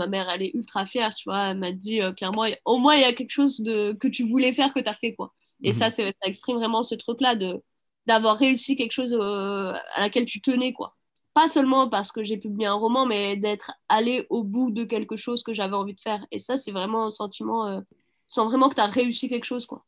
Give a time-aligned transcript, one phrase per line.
[0.00, 1.50] ma mère, elle est ultra fière, tu vois.
[1.50, 4.52] Elle m'a dit clairement, au moins, il y a quelque chose de, que tu voulais
[4.52, 5.32] faire que tu as fait, quoi.
[5.62, 5.90] Et ça, mhm.
[5.90, 7.62] ça exprime vraiment ce truc-là de
[8.06, 10.96] d'avoir réussi quelque chose à laquelle tu tenais, quoi.
[11.34, 15.16] Pas seulement parce que j'ai publié un roman, mais d'être allé au bout de quelque
[15.16, 16.26] chose que j'avais envie de faire.
[16.32, 17.82] Et ça, c'est vraiment un sentiment,
[18.26, 19.84] sans vraiment que tu as réussi quelque chose, quoi.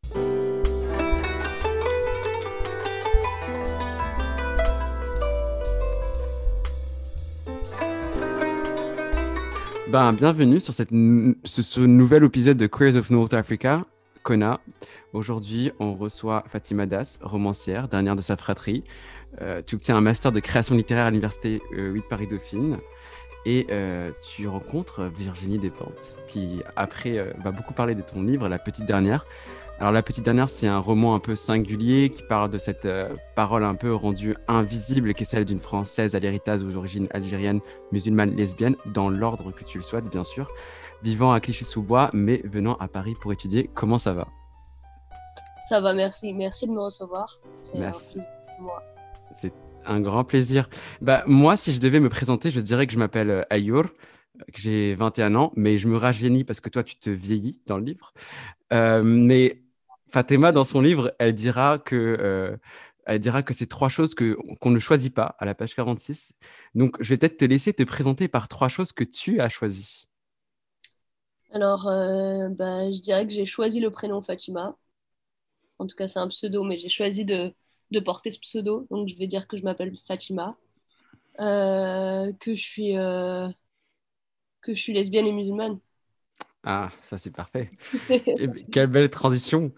[9.93, 13.85] Ben, bienvenue sur cette ce, nouvel épisode de Queers of North Africa,
[14.23, 14.59] Kona.
[15.13, 18.85] Aujourd'hui, on reçoit Fatima Das, romancière, dernière de sa fratrie.
[19.43, 22.79] Euh, tu obtiens un master de création littéraire à l'université 8 euh, Paris-Dauphine.
[23.45, 28.59] Et euh, tu rencontres Virginie Despentes, qui après va beaucoup parler de ton livre, La
[28.59, 29.27] Petite Dernière,
[29.83, 33.13] alors La Petite Dernière, c'est un roman un peu singulier qui parle de cette euh,
[33.35, 37.59] parole un peu rendue invisible qui est celle d'une Française à l'héritage aux origines algériennes,
[37.91, 40.49] musulmanes, lesbiennes, dans l'ordre que tu le souhaites bien sûr,
[41.03, 43.69] vivant à Clichy-sous-Bois mais venant à Paris pour étudier.
[43.75, 44.29] Comment ça va?
[45.69, 46.33] Ça va, merci.
[46.33, 47.41] Merci de me recevoir.
[47.65, 48.85] C'est pour moi.
[49.35, 49.53] C'est
[49.85, 50.69] un grand plaisir.
[51.01, 53.87] Bah, moi, si je devais me présenter, je dirais que je m'appelle euh, Ayour
[54.53, 57.79] que j'ai 21 ans, mais je me rajeunis parce que toi, tu te vieillis dans
[57.79, 58.13] le livre.
[58.73, 59.62] Euh, mais
[60.13, 62.55] Fatima, dans son livre, elle dira que, euh,
[63.07, 66.35] elle dira que c'est trois choses que, qu'on ne choisit pas à la page 46.
[66.75, 70.05] Donc, je vais peut-être te laisser te présenter par trois choses que tu as choisies.
[71.51, 74.77] Alors, euh, bah, je dirais que j'ai choisi le prénom Fatima.
[75.79, 77.55] En tout cas, c'est un pseudo, mais j'ai choisi de,
[77.91, 78.87] de, porter ce pseudo.
[78.91, 80.59] Donc, je vais dire que je m'appelle Fatima,
[81.41, 82.93] euh, que, je suis,
[84.61, 85.81] que je suis lesbienne et musulmane.
[86.65, 87.71] Ah, ça c'est parfait.
[88.73, 89.73] quelle belle transition.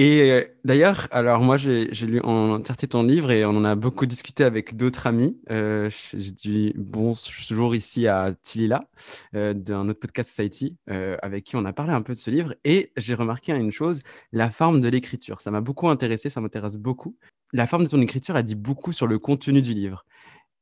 [0.00, 3.74] Et euh, d'ailleurs, alors moi j'ai lu en entièreté ton livre et on en a
[3.74, 5.36] beaucoup discuté avec d'autres amis.
[5.50, 8.88] Euh, j'ai dit bonjour ici à Tilila
[9.34, 12.54] euh, d'un autre podcast Society avec qui on a parlé un peu de ce livre
[12.64, 15.40] et j'ai remarqué une chose, la forme de l'écriture.
[15.40, 17.16] Ça m'a beaucoup intéressé, ça m'intéresse beaucoup.
[17.52, 20.04] La forme de ton écriture a dit beaucoup sur le contenu du livre.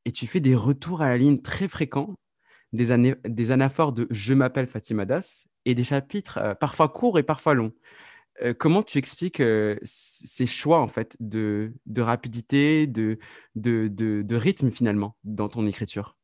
[0.05, 2.15] Et tu fais des retours à la ligne très fréquents
[2.73, 7.23] des, des anaphores de Je m'appelle Fatima Das et des chapitres euh, parfois courts et
[7.23, 7.73] parfois longs.
[8.41, 13.19] Euh, comment tu expliques euh, ces choix en fait de, de rapidité, de,
[13.55, 16.15] de, de, rythme finalement dans ton écriture?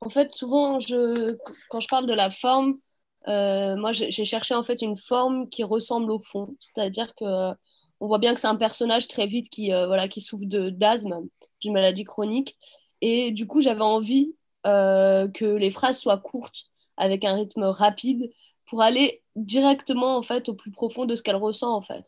[0.00, 1.36] En fait, souvent, je,
[1.70, 2.78] quand je parle de la forme,
[3.26, 7.52] moi j'ai cherché en fait une forme qui ressemble au fond, c'est-à-dire que
[8.00, 11.26] on voit bien que c'est un personnage très vite qui, voilà, qui souffre d'asthme,
[11.60, 12.56] d'une maladie chronique,
[13.00, 18.30] et du coup j'avais envie que les phrases soient courtes, avec un rythme rapide,
[18.68, 22.04] pour aller directement en fait au plus profond de ce qu'elle ressent en fait,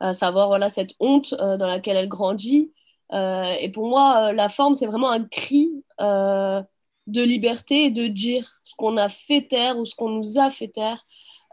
[0.00, 2.72] à savoir voilà cette honte euh, dans laquelle elle grandit.
[3.12, 5.70] Euh, et pour moi, euh, la forme c'est vraiment un cri
[6.00, 10.50] de liberté et de dire ce qu'on a fait taire ou ce qu'on nous a
[10.50, 11.02] fait taire,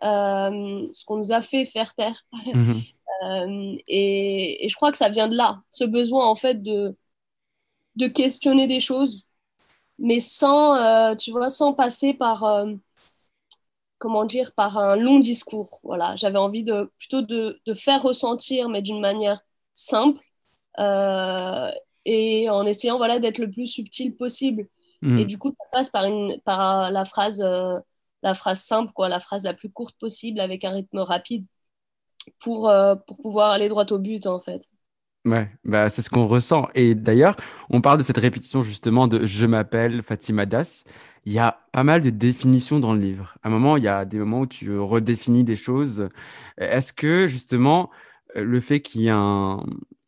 [0.01, 2.25] ce qu'on nous a fait faire taire.
[2.53, 2.83] Mhm.
[3.87, 6.95] et, et, je crois que ça vient de là, ce besoin en fait de
[7.95, 9.25] de questionner des choses,
[9.97, 12.65] mais sans, tu vois, sans passer par
[13.97, 15.79] comment dire, par un long discours.
[15.83, 19.41] Voilà, j'avais envie de plutôt de, de faire ressentir, mais d'une manière
[19.73, 20.21] simple
[20.79, 21.71] euh,
[22.05, 24.67] et en essayant voilà d'être le plus subtil possible.
[25.01, 25.19] Mhm.
[25.19, 27.77] Et du coup, ça passe par une par la phrase euh,
[28.23, 31.45] la phrase simple quoi, la phrase la plus courte possible avec un rythme rapide
[32.39, 34.63] pour euh, pour pouvoir aller droit au but en fait.
[35.25, 36.67] Ouais, bah, c'est ce qu'on ressent.
[36.75, 37.35] Et d'ailleurs,
[37.71, 40.83] on parle de cette répétition justement de Je m'appelle Fatima Das.
[41.25, 43.37] Il y a pas mal de définitions dans le livre.
[43.41, 46.09] À un moment, il y a des moments où tu redéfinis des choses.
[46.57, 47.89] Est-ce que justement,
[48.35, 49.63] le fait qu'il y ait un,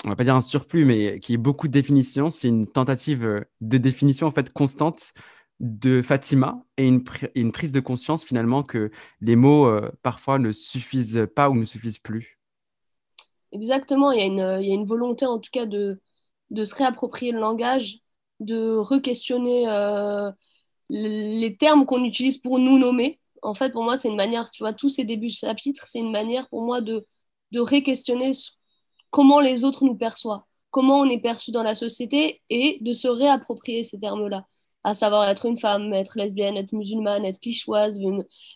[0.05, 2.67] on va pas dire un surplus, mais qu'il y ait beaucoup de définitions, c'est une
[2.67, 5.13] tentative de définition en fait constante
[5.59, 7.03] de Fatima et une,
[7.51, 8.91] prise de conscience finalement que
[9.21, 12.39] les mots euh, parfois ne suffisent pas ou ne suffisent plus?
[13.51, 15.99] Exactement, il y, a une, volonté en tout cas de,
[16.51, 18.01] de se réapproprier le langage,
[18.39, 20.31] de re-questionner euh,
[20.89, 23.19] les termes qu'on utilise pour nous nommer.
[23.41, 25.99] En fait, pour moi, c'est une manière, tu vois, tous ces débuts de chapitre, c'est
[25.99, 27.05] une manière pour moi de,
[27.51, 28.31] de ré-questionner
[29.09, 30.41] comment les autres nous perçoivent,
[30.71, 34.45] comment on est perçu dans la société et de se réapproprier ces termes-là
[34.87, 37.99] à savoir être une femme, être lesbienne, être musulmane, être quichoise,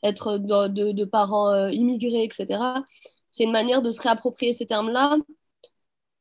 [0.02, 2.64] être de, de, parents euh, immigrés, etc.
[3.32, 5.18] C'est une manière de se réapproprier ces termes-là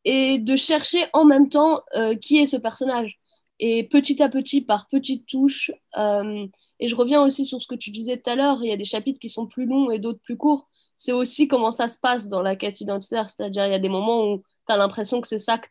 [0.04, 3.19] et de chercher en même temps euh, qui est ce personnage.
[3.62, 6.46] Et petit à petit, par petites touches, euh,
[6.80, 8.76] et je reviens aussi sur ce que tu disais tout à l'heure, il y a
[8.76, 10.68] des chapitres qui sont plus longs et d'autres plus courts.
[10.96, 13.90] C'est aussi comment ça se passe dans la quête identitaire, c'est-à-dire il y a des
[13.90, 15.68] moments où tu as l'impression que c'est ça que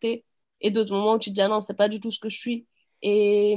[0.62, 2.30] et d'autres moments où tu te dis ah non, c'est pas du tout ce que
[2.30, 2.68] je suis.
[3.02, 3.56] Et,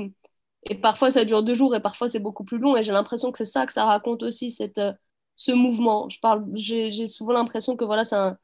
[0.64, 2.76] et parfois ça dure deux jours et parfois c'est beaucoup plus long.
[2.76, 4.92] Et j'ai l'impression que c'est ça que ça raconte aussi, cette, euh,
[5.36, 6.08] ce mouvement.
[6.54, 8.38] J'ai souvent l'impression que voilà, c'est un,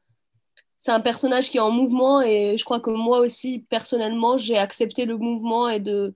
[0.79, 4.57] c'est un personnage qui est en mouvement et je crois que moi aussi, personnellement, j'ai
[4.57, 6.15] accepté le mouvement et de,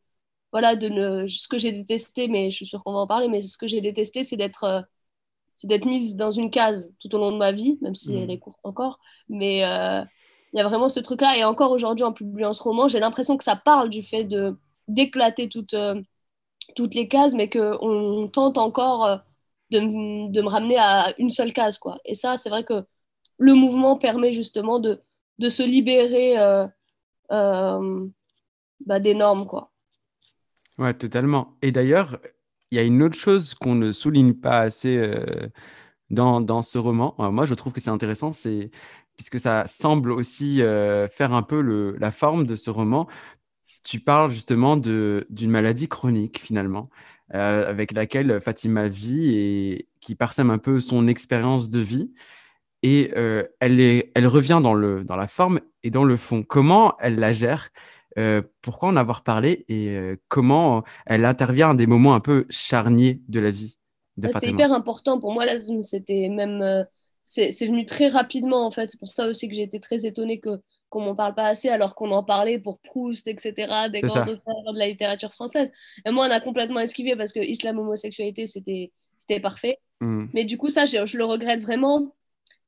[0.54, 3.28] voilà, de ne, ce que j'ai détesté, mais je suis sûre qu'on va en parler,
[3.28, 4.82] mais ce que j'ai détesté, c'est d'être, euh,
[5.58, 8.28] c'est d'être mise dans une case tout au long de ma vie, même si elle
[8.28, 8.32] mmh.
[8.32, 9.00] est courte encore.
[9.30, 10.04] Mais euh,
[10.54, 11.38] il y a vraiment ce truc-là.
[11.38, 14.58] Et encore aujourd'hui, en publiant ce roman, j'ai l'impression que ça parle du fait de
[14.90, 16.02] d'éclater toutes, euh,
[16.76, 19.22] toutes les cases, mais qu'on tente encore
[19.72, 19.80] de,
[20.32, 21.78] de, me ramener à une seule case.
[21.78, 22.00] Quoi.
[22.06, 22.86] Et ça, c'est vrai que
[23.44, 25.02] le mouvement permet justement de,
[25.40, 26.66] de se libérer euh,
[27.32, 28.08] euh,
[28.86, 29.46] bah, des normes.
[29.46, 29.72] Quoi.
[30.78, 31.58] Ouais, totalement.
[31.62, 32.20] Et d'ailleurs,
[32.72, 35.50] il y a une autre chose qu'on ne souligne pas assez euh,
[36.10, 37.16] dans, dans, ce roman.
[37.18, 38.72] moi, je trouve que c'est intéressant, c'est
[39.16, 40.58] puisque ça semble aussi
[41.12, 43.08] faire un peu le, la forme de ce roman.
[43.84, 46.90] Tu parles justement d'une maladie chronique finalement,
[47.30, 52.12] avec laquelle Fatima vit et qui parsème un peu son expérience de vie
[52.84, 56.44] et euh, elle, est, elle revient dans, le, dans la forme et dans le fond.
[56.44, 57.70] Comment elle la gère
[58.20, 62.46] euh, Pourquoi en avoir parlé et euh, comment elle intervient à des moments un peu
[62.50, 63.78] charniers de la vie
[64.18, 65.82] de C'est hyper important pour moi, l'asthme.
[65.82, 66.86] C'était même.
[67.24, 68.90] c'est venu très rapidement en fait.
[68.90, 71.70] C'est pour ça aussi que j'ai été très étonnée que qu'on m'en parle pas assez
[71.70, 75.72] alors qu'on en parlait pour Proust, etc., des grands auteurs de la littérature française.
[76.06, 79.80] Et moi, on a complètement esquivé parce que islam, homosexualité, c'était parfait.
[80.02, 80.26] Mmh.
[80.36, 82.14] Mais du coup, ça, je, le regrette vraiment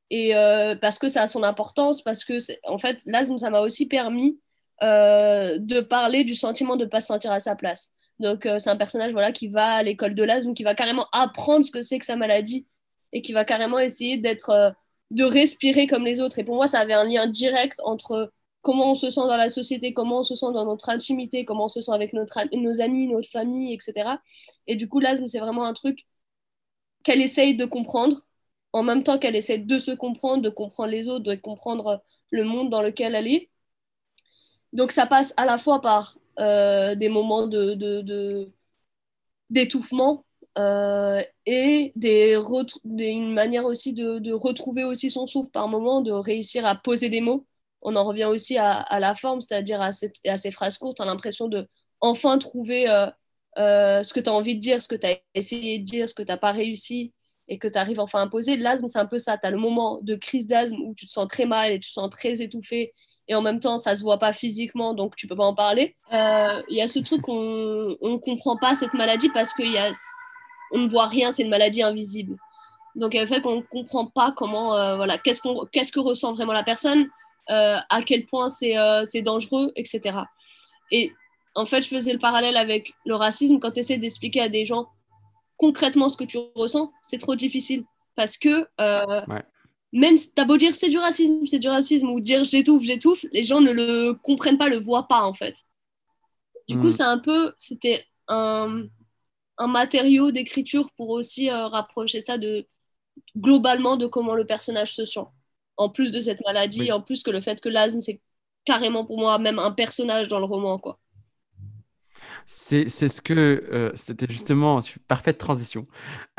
[0.10, 2.38] et euh, parce que ça a son importance, parce que
[2.68, 4.40] en fait, l'asthme, ça m'a aussi permis
[4.84, 7.92] euh, de parler du sentiment de ne pas se sentir à sa place.
[8.20, 11.08] Donc, euh, c'est un personnage voilà, qui va à l'école de l'asthme, qui va carrément
[11.12, 12.68] apprendre ce que c'est que sa maladie
[13.14, 14.76] et qui va carrément essayer d'être,
[15.12, 16.40] de respirer comme les autres.
[16.40, 18.32] Et pour moi, ça avait un lien direct entre
[18.62, 21.66] comment on se sent dans la société, comment on se sent dans notre intimité, comment
[21.66, 24.10] on se sent avec notre, nos amis, notre famille, etc.
[24.68, 26.06] Et du coup, l'asthme, c'est vraiment un truc
[27.04, 28.26] qu'elle essaye de comprendre
[28.76, 32.44] en même temps qu'elle essaie de se comprendre, de comprendre les autres, de comprendre le
[32.44, 33.50] monde dans lequel elle est.
[34.74, 38.52] Donc ça passe à la fois par euh, des moments de,
[39.50, 40.26] d'étouffement
[40.58, 42.38] euh, et des
[42.98, 47.22] une manière aussi de, retrouver aussi son souffle par moment, de réussir à poser des
[47.22, 47.46] mots.
[47.82, 49.92] On en revient aussi à, la forme, c'est-à-dire à,
[50.26, 51.00] à, ces phrases courtes.
[51.00, 51.68] On a l'impression de
[52.02, 52.90] enfin trouver
[53.58, 56.10] euh, ce que tu as envie de dire, ce que tu as essayé de dire,
[56.10, 57.14] ce que tu n'as pas réussi,
[57.48, 58.58] et que tu arrives enfin à poser.
[58.58, 59.38] L'asthme, c'est un peu ça.
[59.38, 61.88] Tu as le moment de crise d'asthme où tu te sens très mal et tu
[61.88, 62.92] te sens très étouffé.
[63.28, 65.96] Et en même temps, ça se voit pas physiquement, donc tu peux pas en parler.
[66.14, 70.88] Euh, il y a ce truc qu'on ne comprend pas cette maladie parce qu'on ne
[70.88, 72.38] voit rien, c'est une maladie invisible.
[72.96, 75.66] Donc, il y a le fait qu'on ne comprend pas comment, euh, voilà, qu'est-ce, qu'on,
[75.72, 77.08] qu'est-ce que ressent vraiment la personne,
[77.50, 78.76] euh, à quel point c'est,
[79.06, 80.20] c'est dangereux, etc.
[80.92, 81.12] Et
[81.56, 84.66] en fait, je faisais le parallèle avec le racisme quand tu essaies d'expliquer à des
[84.66, 84.88] gens
[85.58, 87.84] concrètement ce que tu ressens, c'est trop difficile.
[88.16, 89.22] Parce que euh,
[89.92, 93.26] même si t'as beau dire c'est du racisme, c'est du racisme, ou dire j'étouffe, j'étouffe,
[93.32, 95.56] les gens ne le comprennent pas, le voient pas en fait.
[96.68, 96.92] Du coup, mm.
[96.92, 98.84] c'est un peu, c'était un,
[99.58, 102.66] un, matériau d'écriture pour aussi euh, rapprocher ça de
[103.38, 105.26] globalement de comment le personnage se sent.
[105.78, 108.22] En plus de cette maladie, en plus que le fait que l'asthme, c'est
[108.66, 111.00] carrément pour moi même un personnage dans le roman, quoi.
[112.48, 115.88] C'est ce que euh, c'était justement parfaite transition.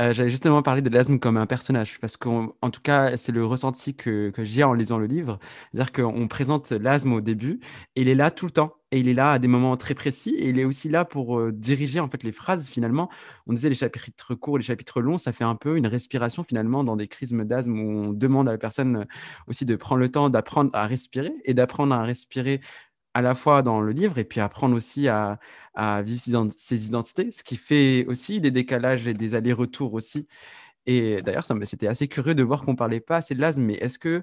[0.01, 3.45] Euh, j'allais justement parler de l'asthme comme un personnage parce qu'en tout cas, c'est le
[3.45, 5.41] ressenti que, que j'ai en lisant le livre.
[5.73, 7.59] C'est-à-dire qu'on présente l'asthme au début
[7.97, 9.95] et il est là tout le temps et il est là à des moments très
[9.95, 13.11] précis et il est aussi là pour euh, diriger en fait les phrases finalement.
[13.49, 16.85] On disait les chapitres courts, les chapitres longs, ça fait un peu une respiration finalement
[16.85, 19.07] dans des crises d'asthme où on demande à la personne
[19.49, 22.61] aussi de prendre le temps d'apprendre à respirer et d'apprendre à respirer
[23.17, 25.39] à la fois dans le livre et puis apprendre aussi à,
[26.03, 30.27] vivre ses identités, ce qui fait aussi des décalages et des allers-retours aussi.
[30.85, 33.99] Et d'ailleurs, c'était assez curieux de voir qu'on parlait pas assez de l'asthme, mais est-ce
[33.99, 34.23] que,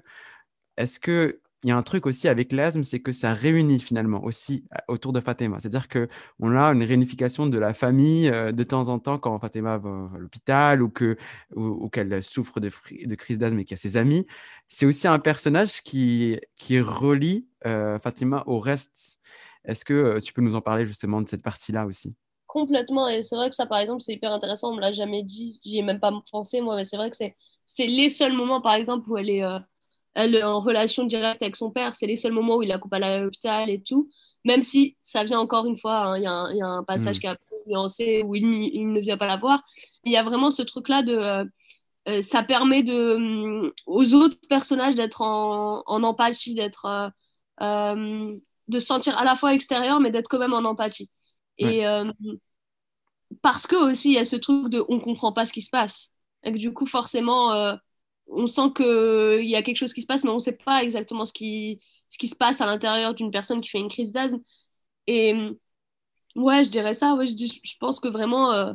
[0.76, 4.22] est-ce que il y a un truc aussi avec l'asthme, c'est que ça réunit finalement
[4.22, 5.58] aussi autour de Fatima.
[5.58, 10.10] C'est-à-dire qu'on a une réunification de la famille de temps en temps quand Fatima va
[10.14, 11.16] à l'hôpital ou qu'elle
[11.56, 12.70] ou, qu'elle souffre de,
[13.06, 14.26] de crise d'asthme et qu'il y a ses amis.
[14.68, 16.38] C'est aussi un personnage qui,
[16.70, 19.18] relie Fatima au reste.
[19.64, 22.14] Est-ce que tu peux nous en parler justement de cette partie-là aussi?
[22.46, 23.08] Complètement.
[23.08, 24.72] Et c'est vrai que ça, par exemple, c'est hyper intéressant.
[24.72, 25.60] On me l'a jamais dit.
[25.64, 26.76] J'y ai même pas pensé, moi.
[26.76, 29.42] Mais c'est vrai que c'est les seuls moments, par exemple, où elle est
[30.14, 31.96] elle est en relation directe avec son père.
[31.96, 34.10] C'est les seuls moments où il la coupe à l'hôpital et tout.
[34.44, 37.20] Même si ça vient encore une fois, hein, il y, a un passage mm.
[37.20, 39.62] qui peu nuancé où il, ne vient pas la voir.
[40.04, 41.14] Il y a vraiment ce truc-là de.
[41.14, 41.44] Euh,
[42.06, 47.12] euh, ça permet de, mm, aux autres personnages d'être en, en, empathie, d'être.
[47.60, 51.10] Euh, de se sentir à la fois extérieur, mais d'être quand même en empathie.
[51.58, 51.84] Et
[53.42, 55.70] parce que aussi, il y a ce truc de on comprend pas ce qui se
[55.70, 56.10] passe.
[56.44, 57.74] Et que du coup, forcément, euh,
[58.28, 60.82] on sent qu'il y a quelque chose qui se passe, mais on ne sait pas
[60.82, 64.12] exactement ce qui, ce qui se passe à l'intérieur d'une personne qui fait une crise
[64.12, 64.40] d'asthme.
[65.06, 65.34] Et
[66.36, 67.14] ouais, je dirais ça.
[67.14, 68.52] Ouais, je, je pense que vraiment.
[68.52, 68.72] Euh,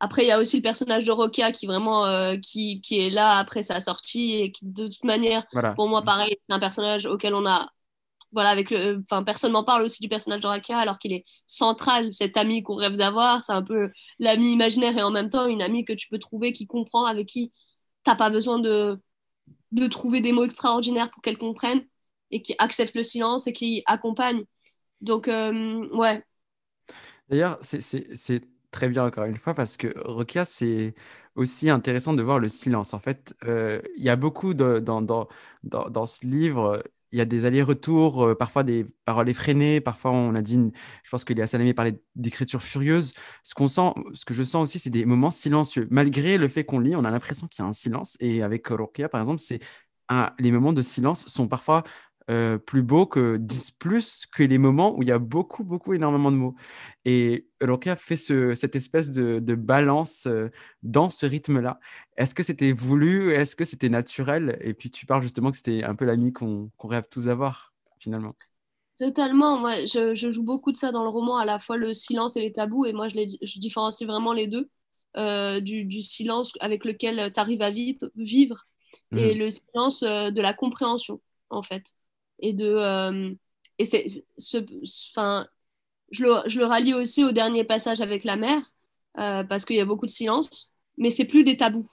[0.00, 3.10] après, il y a aussi le personnage de Rokia qui vraiment euh, qui, qui, est
[3.10, 5.44] là après sa sortie et qui, de toute manière,
[5.76, 7.70] pour moi, pareil, c'est un personnage auquel on a
[8.32, 11.24] voilà, avec le, enfin, personne m'en parle aussi du personnage de Raka alors qu'il est
[11.46, 13.44] central, cet ami qu'on rêve d'avoir.
[13.44, 16.52] C'est un peu l'ami imaginaire et en même temps une amie que tu peux trouver
[16.52, 17.52] qui comprend, avec qui
[18.04, 18.98] t'as pas besoin de,
[19.90, 21.84] trouver des mots extraordinaires pour qu'elle comprenne
[22.30, 24.44] et qui accepte le silence et qui accompagne.
[25.00, 26.24] Donc, euh, ouais.
[27.28, 30.94] D'ailleurs, c'est très bien encore une fois parce que Rokia, c'est
[31.36, 32.94] aussi intéressant de voir le silence.
[32.94, 35.28] En fait, euh, il y a beaucoup dans,
[36.06, 40.42] ce livre, il y a des allers-retours, euh, parfois des paroles effrénées, parfois on a
[40.42, 40.58] dit,
[41.04, 43.14] je pense que Léa Salamé parlait d'écriture furieuse.
[43.42, 45.86] Ce qu'on sent, ce que je sens aussi, c'est des moments silencieux.
[45.90, 48.16] Malgré le fait qu'on lit, on a l'impression qu'il y a un silence.
[48.20, 49.60] Et avec Rokia, par exemple, c'est
[50.38, 51.84] les moments de silence sont parfois
[52.30, 55.92] euh, plus beaux que 10 plus que les moments où il y a beaucoup, beaucoup,
[55.92, 56.54] énormément de mots.
[57.04, 60.48] Et Rokia fait cette espèce de, balance euh,
[60.82, 61.80] dans ce rythme-là.
[62.16, 63.32] Est-ce que c'était voulu?
[63.32, 64.58] Est-ce que c'était naturel?
[64.60, 68.34] Et puis tu parles justement que c'était un peu l'ami qu'on rêve tous avoir, finalement.
[68.98, 69.58] Totalement.
[69.58, 72.40] Moi, je, joue beaucoup de ça dans le roman, à la fois le silence et
[72.40, 72.86] les tabous.
[72.86, 74.68] Et moi, je, je différencie vraiment les deux.
[75.16, 78.62] Euh, du, silence avec lequel tu arrives à vivre, vivre
[79.14, 79.38] et mmh.
[79.38, 81.92] le silence de la compréhension, en fait
[82.42, 83.34] et de euh,
[83.78, 84.06] et c'est
[84.36, 84.58] ce
[85.12, 85.46] enfin
[86.10, 88.62] je le, je le rallie aussi au dernier passage avec la mère
[89.18, 91.88] euh, parce qu'il y a beaucoup de silence mais c'est plus des tabous.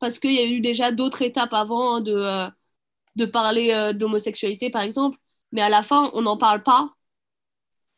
[0.00, 2.50] Parce qu'il y a eu déjà d'autres étapes avant de euh,
[3.16, 5.18] de parler d'homosexualité par exemple.
[5.52, 6.94] Mais à la fin on n'en parle pas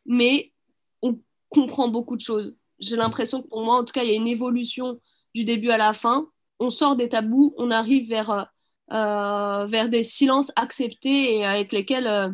[0.05, 0.53] mais
[1.01, 2.57] on comprend beaucoup de choses.
[2.79, 4.99] J'ai l'impression que pour moi en tout cas il y a une évolution
[5.35, 6.29] du début à la fin.
[6.59, 8.49] On sort des tabous on arrive vers
[8.89, 12.29] vers des silences acceptés et avec lesquels euh,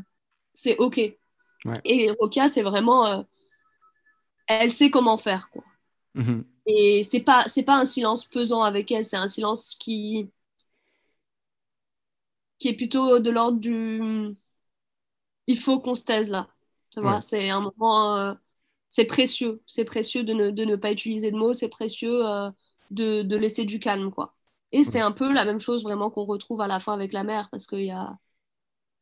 [0.53, 0.99] c'est OK.
[1.85, 3.07] Et Rokia, c'est vraiment.
[3.07, 3.21] Euh,
[4.47, 5.49] elle sait comment faire.
[5.49, 5.63] Quoi.
[6.15, 6.45] Mhm.
[6.65, 10.29] Et c'est pas, c'est pas un silence pesant avec elle, c'est un silence qui,
[12.59, 14.01] qui est plutôt de l'ordre du.
[15.47, 16.47] Il faut qu'on se taise là.
[16.91, 18.37] Tu vois, c'est un moment.
[18.89, 19.61] c'est précieux.
[19.65, 22.21] C'est précieux de ne, de ne, pas utiliser de mots, c'est précieux
[22.91, 24.35] de, de laisser du calme, quoi.
[24.73, 27.23] Et c'est un peu la même chose vraiment qu'on retrouve à la fin avec la
[27.23, 28.17] mère, parce qu'il n'y a,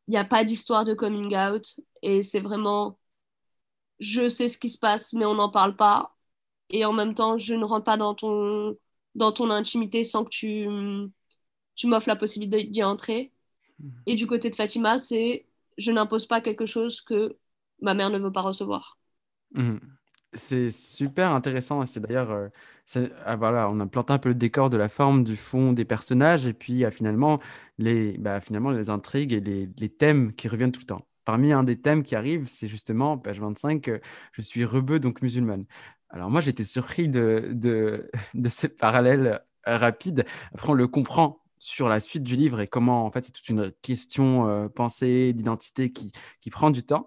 [0.06, 1.80] y a pas d'histoire de coming out.
[2.02, 2.98] Et c'est vraiment,
[3.98, 6.14] je sais ce qui se passe, mais on n'en parle pas.
[6.68, 8.76] Et en même temps, je ne rentre pas dans ton,
[9.14, 10.68] dans ton intimité sans que tu,
[11.74, 13.32] tu m'offres la possibilité d'y entrer.
[13.78, 13.92] Mhm.
[14.06, 15.46] Et du côté de Fatima, c'est
[15.78, 17.38] je n'impose pas quelque chose que
[17.80, 18.98] ma mère ne veut pas recevoir.
[19.54, 19.80] Mhm.
[20.34, 21.84] C'est super intéressant.
[21.84, 22.48] C'est d'ailleurs, euh,
[23.24, 25.84] ah, voilà, on a planté un peu le décor de la forme, du fond des
[25.84, 27.38] personnages, et puis finalement,
[27.78, 31.06] les, bah, finalement les intrigues et les, thèmes qui reviennent tout le temps.
[31.24, 33.90] Parmi un des thèmes qui arrive, c'est justement, page 25,
[34.32, 35.66] je suis rebeu, donc musulmane.
[36.08, 40.24] Alors moi, j'étais surpris de, de, de ces parallèles rapides.
[40.54, 43.48] Après, on le comprend sur la suite du livre et comment, en fait, c'est toute
[43.48, 47.06] une question euh, pensée, d'identité qui, qui, prend du temps.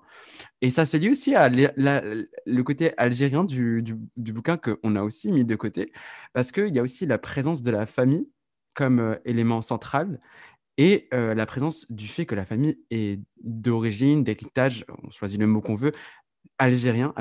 [0.61, 5.03] Et ça se lie aussi à le côté algérien du, du, du bouquin qu'on a
[5.03, 5.91] aussi mis de côté,
[6.31, 8.29] parce qu'il y a aussi la présence de la famille
[8.73, 10.21] comme euh, élément central
[10.77, 15.47] et euh, la présence du fait que la famille est d'origine, d'héritage, on choisit le
[15.47, 15.91] mot qu'on veut,
[16.59, 17.13] algérien,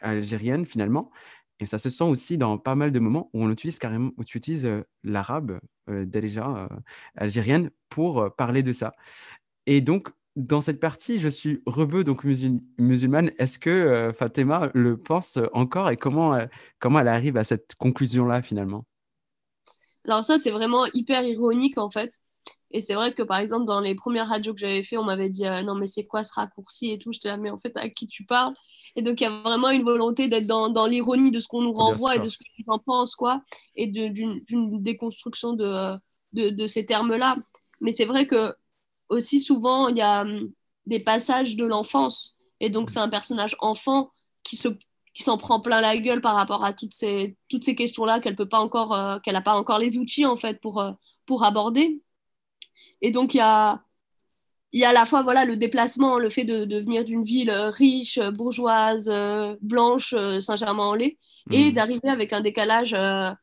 [0.00, 1.10] algérienne finalement,
[1.60, 4.24] et ça se sent aussi dans pas mal de moments où on utilise carrément, où
[4.24, 5.58] tu utilises euh, l'arabe
[5.90, 6.68] euh, euh,
[7.16, 8.94] algérienne pour parler de ça.
[9.66, 13.32] Et donc, dans cette partie, je suis rebeu, donc musulmane.
[13.38, 15.90] Est-ce que Fatima le pense encore?
[15.90, 16.38] Et comment,
[16.78, 18.84] comment elle arrive à cette conclusion-là finalement?
[20.04, 22.22] Alors ça, c'est vraiment hyper ironique en fait.
[22.70, 25.30] Et c'est vrai que par exemple, dans les premières radios que j'avais fait, on m'avait
[25.30, 27.12] dit non mais c'est quoi ce raccourci et tout.
[27.12, 28.54] J'étais là, mais en fait, à qui tu parles?
[28.96, 31.62] Et donc, il y a vraiment une volonté d'être dans, dans l'ironie de ce qu'on
[31.62, 33.42] nous renvoie et de ce que tu en penses, quoi,
[33.76, 35.96] et d'une déconstruction de,
[36.32, 37.36] de, de ces termes-là.
[37.80, 38.54] Mais c'est vrai que
[39.08, 40.50] aussi souvent, il y a hum,
[40.86, 42.36] des passages de l'enfance.
[42.60, 44.10] Et donc, c'est un personnage enfant
[44.42, 44.68] qui se
[45.14, 48.36] qui s'en prend plein la gueule par rapport à toutes ces, toutes ces questions-là qu'elle
[48.36, 50.92] peut pas encore, euh, qu'elle n'a pas encore les outils en fait pour, euh,
[51.26, 52.00] pour aborder.
[53.00, 53.82] Et donc il y a,
[54.72, 57.24] il y a à la fois voilà, le déplacement, le fait de, de venir d'une
[57.24, 61.16] ville euh, riche, euh, bourgeoise, euh, blanche, Saint-Germain-en-Laye,
[61.50, 61.74] et hmm.
[61.74, 63.36] d'arriver avec un décalage à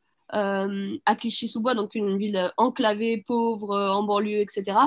[1.18, 4.78] Clichy-sous-Bois, donc une ville enclavée, pauvre, en banlieue, etc.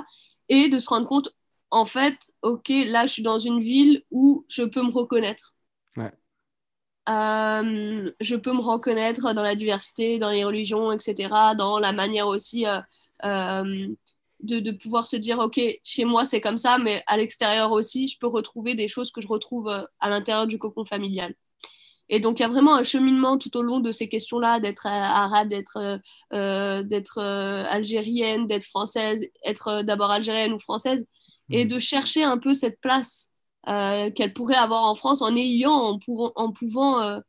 [0.48, 1.34] Et de se rendre compte,
[1.72, 5.56] en fait, ok, là, je suis dans une ville où je peux me reconnaître.
[7.08, 12.66] Je peux me reconnaître dans la diversité, dans les religions, etc., dans la manière aussi
[14.42, 18.08] de, de, pouvoir se dire, OK, chez moi c'est comme ça, mais à l'extérieur aussi,
[18.08, 21.34] je peux retrouver des choses que je retrouve à l'intérieur du cocon familial.
[22.12, 24.88] Et donc, il y a vraiment un cheminement tout au long de ces questions-là, d'être
[24.88, 26.00] arabe, d'être
[26.32, 31.06] d'être algérienne, d'être française, être d'abord algérienne ou française,
[31.50, 31.68] et mmh.
[31.68, 33.32] de chercher un peu cette place
[33.68, 37.20] euh, qu'elle pourrait avoir en France en ayant, en, pouvant, en pouvant euh,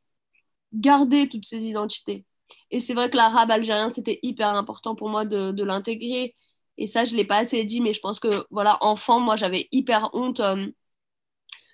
[0.73, 2.25] garder toutes ces identités.
[2.71, 6.35] Et c'est vrai que l'arabe algérien, c'était hyper important pour moi de, de l'intégrer.
[6.81, 9.37] Et ça, je ne l'ai pas assez dit, mais je pense que, voilà, enfant, moi,
[9.37, 10.67] j'avais hyper honte euh,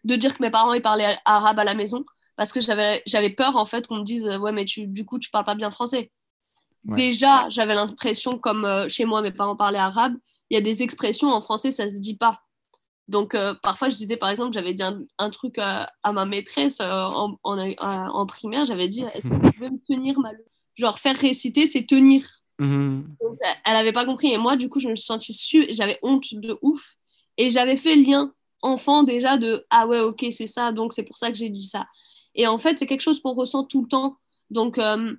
[0.05, 2.05] de dire que mes parents ils parlaient arabe à la maison
[2.37, 5.31] parce que j'avais peur, en fait, qu'on me dise, ouais, mais tu, du coup, tu
[5.31, 6.13] parles pas bien français.
[6.85, 10.15] Déjà, j'avais l'impression, comme chez moi, mes parents parlaient arabe,
[10.51, 12.43] il y a des expressions en français, ça se dit pas.
[13.09, 16.91] Donc, euh, parfois, je disais, par exemple, j'avais dit un, truc à, ma maîtresse euh,
[16.91, 20.37] en, en, primaire, j'avais dit, est-ce que tu veux me tenir mal?
[20.75, 22.43] Genre, faire réciter, c'est tenir.
[22.59, 23.03] Mmh.
[23.65, 24.33] elle n'avait pas compris.
[24.33, 26.95] Et moi, du coup, je me suis sentie su, j'avais honte de ouf.
[27.37, 28.33] Et j'avais fait le lien
[28.63, 31.65] enfant déjà de, ah ouais, ok, c'est ça, donc c'est pour ça que j'ai dit
[31.65, 31.87] ça.
[32.35, 34.17] Et en fait, c'est quelque chose qu'on ressent tout le temps.
[34.51, 35.15] Donc, euh,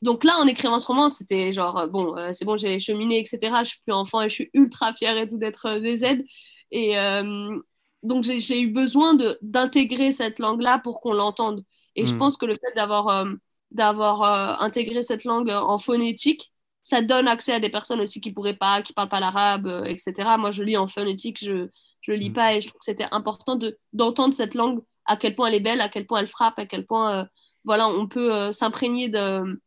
[0.00, 3.38] donc là, en écrivant ce roman, c'était genre, bon, c'est bon, j'ai cheminé, etc.
[3.60, 6.24] Je suis plus enfant et je suis ultra fière et tout d'être des aides.
[6.72, 7.58] Et euh,
[8.02, 11.64] donc, j'ai eu besoin d'intégrer cette langue-là pour qu'on l'entende.
[11.94, 12.18] Et je hmm.
[12.18, 13.30] pense que le fait d'avoir euh,
[13.70, 16.51] d'avoir euh, intégré cette langue en phonétique,
[16.82, 20.36] ça donne accès à des personnes aussi qui pourraient pas, qui parlent pas l'arabe, etc.
[20.38, 21.68] Moi, je lis en phonétique, je
[22.00, 22.34] je lis hmm.
[22.34, 23.56] pas, et je trouve que c'était important
[23.92, 26.66] d'entendre cette langue, à quel point elle est belle, à quel point elle frappe, à
[26.66, 27.28] quel point
[27.64, 29.60] voilà, on peut s'imprégner de,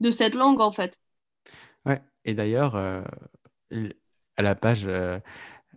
[0.00, 0.98] de cette langue en fait.
[1.86, 3.02] Ouais, et d'ailleurs, à
[4.36, 4.86] la page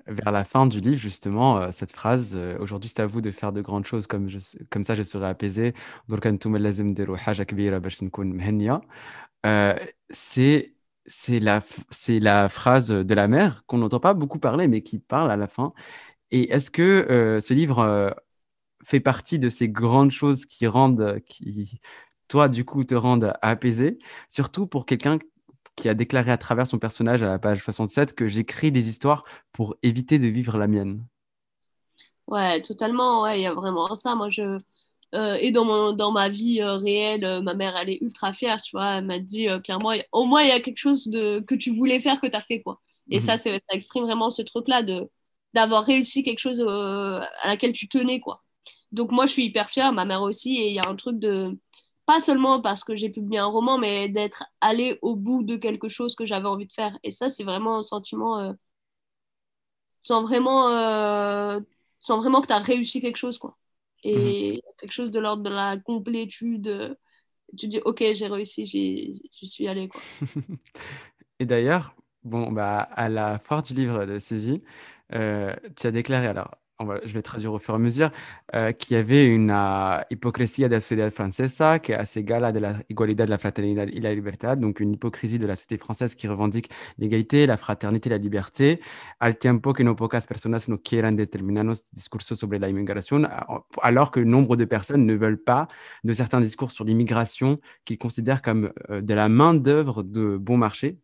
[0.07, 3.31] vers la fin du livre, justement, euh, cette phrase euh, Aujourd'hui, c'est à vous de
[3.31, 4.37] faire de grandes choses, comme, je,
[4.69, 5.73] comme ça je serai apaisé.
[9.45, 9.75] Euh,
[10.09, 10.72] c'est
[11.05, 14.99] c'est la, c'est la phrase de la mère qu'on n'entend pas beaucoup parler, mais qui
[14.99, 15.73] parle à la fin.
[16.31, 18.15] Et est-ce que ce livre
[18.83, 21.79] fait partie de ces grandes choses qui rendent, qui,
[22.27, 23.99] toi, du coup, te rendent apaisé,
[24.29, 25.19] surtout pour quelqu'un
[25.75, 29.23] qui a déclaré à travers son personnage à la page 67 que j'écris des histoires
[29.51, 31.05] pour éviter de vivre la mienne.
[32.27, 33.21] Ouais, totalement.
[33.23, 34.15] Ouais, il y a vraiment ça.
[34.15, 34.57] Moi, je.
[35.13, 38.33] Euh, et dans, mon, dans ma vie euh, réelle, euh, ma mère, elle est ultra
[38.33, 38.95] fière, tu vois.
[38.97, 41.99] Elle m'a dit clairement, au moins, il y a quelque chose de, que tu voulais
[41.99, 42.81] faire que tu as fait, quoi.
[43.09, 43.37] Et ça, mhm.
[43.37, 45.09] ça exprime vraiment ce truc-là de
[45.53, 48.43] d'avoir réussi quelque chose à laquelle tu tenais, quoi.
[48.91, 51.19] Donc, moi, je suis hyper fière, ma mère aussi, et il y a un truc
[51.19, 51.57] de
[52.05, 55.89] pas seulement parce que j'ai publié un roman, mais d'être allé au bout de quelque
[55.89, 56.97] chose que j'avais envie de faire.
[57.03, 58.53] Et ça, c'est vraiment un sentiment
[60.03, 60.69] sans, vraiment,
[61.99, 63.37] sans vraiment que tu as réussi quelque chose.
[63.37, 63.57] quoi.
[64.03, 64.59] Et mhm.
[64.79, 66.97] quelque chose de l'ordre de la complétude.
[67.57, 69.87] Tu dis, ok, j'ai réussi, j'y suis allé.
[69.87, 70.01] Quoi.
[71.39, 74.63] Et d'ailleurs, bon, bah, à la fin du livre de Saisie,
[75.13, 78.11] euh, tu as déclaré alors je vais traduire au fur et à mesure,
[78.55, 82.45] euh, qu'il y avait une uh, hypocrisie de la société française qui est assez égale
[82.45, 85.77] à la igualdad de la fraternité et la liberté, donc une hypocrisie de la société
[85.77, 88.79] française qui revendique l'égalité, la fraternité la liberté,
[89.19, 93.27] al tiempo que no pocas personas no quieran determinados discursos sobre la inmigración,
[93.81, 95.67] alors que nombre de personnes ne veulent pas
[96.03, 100.97] de certains discours sur l'immigration qu'ils considèrent comme euh, de la main-d'œuvre de bon marché.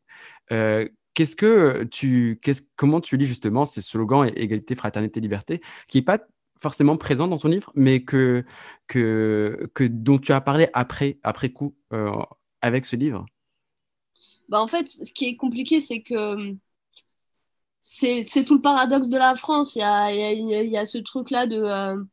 [0.51, 2.39] Euh, Qu'est-ce que tu,
[2.75, 6.19] comment tu lis justement ces slogans égalité, fraternité, liberté, qui n'est pas
[6.59, 8.45] forcément présent dans ton livre, mais que,
[8.87, 12.11] que, dont tu as parlé après, après coup euh,
[12.61, 13.25] avec ce livre?
[14.49, 16.55] Bah En fait, ce qui est compliqué, c'est que
[17.81, 19.75] c'est tout le paradoxe de la France.
[19.75, 22.03] Il y a, il y a, ce truc-là de, euh,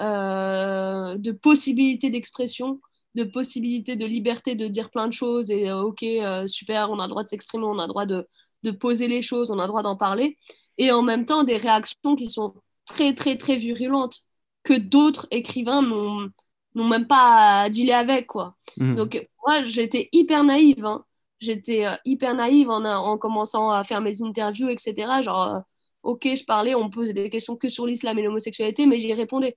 [0.00, 2.80] euh, de possibilité d'expression
[3.14, 6.04] de possibilité de liberté de dire plein de choses et ok
[6.46, 8.26] super on a le droit de s'exprimer on a le droit de,
[8.62, 10.36] de poser les choses, on a le droit d'en parler,
[10.78, 12.54] et en même temps des réactions qui sont
[12.86, 14.20] très, très, très virulentes,
[14.62, 16.30] que d'autres écrivains n'ont
[16.74, 18.56] même pas à dealer avec, quoi.
[18.76, 18.94] Mmh.
[18.96, 21.04] Donc, moi, j'étais hyper naïve, hein.
[21.40, 25.22] J'étais euh, hyper naïve en, en, commençant à faire mes interviews, etc.
[25.22, 25.60] Genre, euh,
[26.02, 29.14] ok, je parlais, on me posait des questions que sur l'islam et l'homosexualité, mais j'y
[29.14, 29.56] répondais.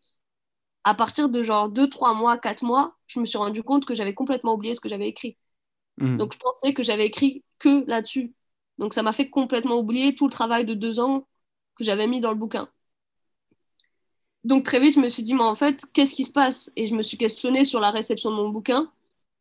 [0.84, 3.96] À partir de genre 2, 3 mois, 4 mois, je me suis rendu compte que
[3.96, 5.38] j'avais complètement oublié ce que j'avais écrit.
[5.98, 6.18] Mmh.
[6.18, 8.34] Donc, je pensais que j'avais écrit que là-dessus.
[8.78, 11.28] Donc ça m'a fait complètement oublier tout le travail de deux ans
[11.78, 12.70] que j'avais mis dans le bouquin.
[14.44, 16.72] Donc très vite, je me suis dit, mais en fait, qu'est-ce qui se passe?
[16.76, 18.92] Et je me suis questionnée sur la réception de mon bouquin.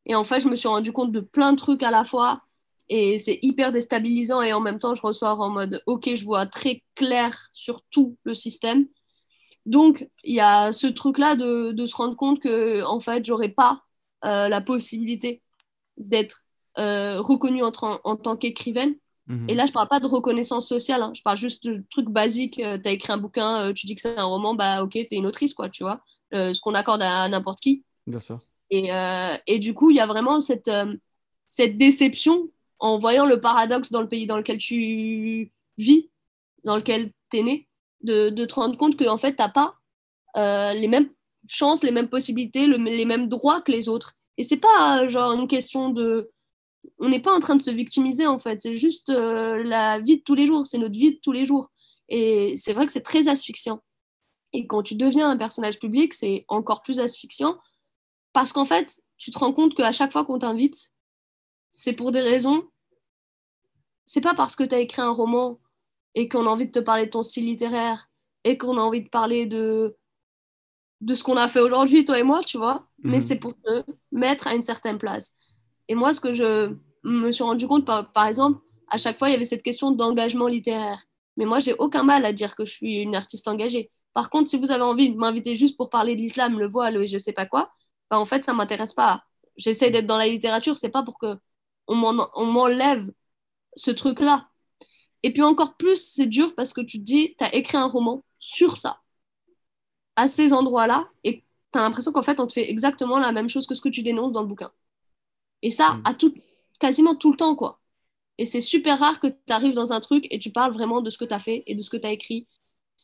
[0.06, 2.42] Et en fait, je me suis rendu compte de plein de trucs à la fois.
[2.88, 4.42] Et c'est hyper déstabilisant.
[4.42, 8.16] Et en même temps, je ressors en mode, OK, je vois très clair sur tout
[8.24, 8.86] le système.
[9.66, 13.50] Donc, il y a ce truc-là de, de, se rendre compte que, en fait, j'aurais
[13.50, 13.82] pas
[14.24, 15.42] euh, la possibilité
[15.96, 16.44] d'être
[16.78, 17.72] euh, reconnue en,
[18.04, 18.94] en, tant qu'écrivaine.
[19.28, 19.48] Mhm.
[19.48, 21.12] Et là, je parle pas de reconnaissance sociale, hein.
[21.14, 22.56] je parle juste de trucs basiques.
[22.56, 25.16] tu as écrit un bouquin, tu dis que c'est un roman, bah ok, tu es
[25.16, 26.00] une autrice, quoi, tu vois.
[26.32, 27.84] ce qu'on accorde à, n'importe qui.
[28.06, 28.40] Bien sûr.
[28.70, 28.88] Et,
[29.46, 30.70] et, du coup, il y a vraiment cette,
[31.46, 32.48] cette déception
[32.82, 36.10] en voyant le paradoxe dans le pays dans lequel tu vis,
[36.64, 37.68] dans lequel tu es né,
[38.02, 39.74] de, te rendre compte que en fait, tu n'as pas
[40.36, 41.10] euh, les mêmes
[41.48, 44.14] chances, les mêmes possibilités, les mêmes droits que les autres.
[44.38, 46.30] Et c'est pas genre une question de.
[46.98, 50.18] On n'est pas en train de se victimiser en fait, c'est juste euh, la vie
[50.18, 51.70] de tous les jours, c'est notre vie de tous les jours.
[52.08, 53.82] Et c'est vrai que c'est très asphyxiant.
[54.52, 57.58] Et quand tu deviens un personnage public, c'est encore plus asphyxiant
[58.32, 60.90] parce qu'en fait, tu te rends compte qu'à chaque fois qu'on t'invite,
[61.70, 62.64] c'est pour des raisons
[64.12, 65.58] c'est pas parce que tu as écrit un roman
[66.14, 68.08] et qu'on a envie de te parler de ton style littéraire
[68.44, 69.96] et qu'on a envie de parler de,
[71.00, 73.26] de ce qu'on a fait aujourd'hui, toi et moi, tu vois, mais mhm.
[73.26, 75.34] c'est pour te mettre à une certaine place.
[75.88, 79.28] Et moi, ce que je me suis rendu compte, par, par exemple, à chaque fois,
[79.28, 81.02] il y avait cette question d'engagement littéraire.
[81.36, 83.90] Mais moi, j'ai aucun mal à dire que je suis une artiste engagée.
[84.14, 86.96] Par contre, si vous avez envie de m'inviter juste pour parler de l'islam, le voile
[86.96, 87.72] et je sais pas quoi,
[88.10, 89.24] bah, en fait, ça m'intéresse pas.
[89.56, 91.36] J'essaie d'être dans la littérature, c'est pas pour que
[91.88, 93.10] on m'enlève
[93.74, 94.48] ce truc-là.
[95.22, 97.86] Et puis encore plus, c'est dur parce que tu te dis, tu as écrit un
[97.86, 99.00] roman sur ça,
[100.16, 103.48] à ces endroits-là, et tu as l'impression qu'en fait, on te fait exactement la même
[103.48, 104.72] chose que ce que tu dénonces dans le bouquin.
[105.62, 106.02] Et ça, mm.
[106.04, 106.34] à tout,
[106.78, 107.80] quasiment tout le temps, quoi.
[108.38, 111.10] Et c'est super rare que tu arrives dans un truc et tu parles vraiment de
[111.10, 112.48] ce que tu as fait et de ce que tu as écrit.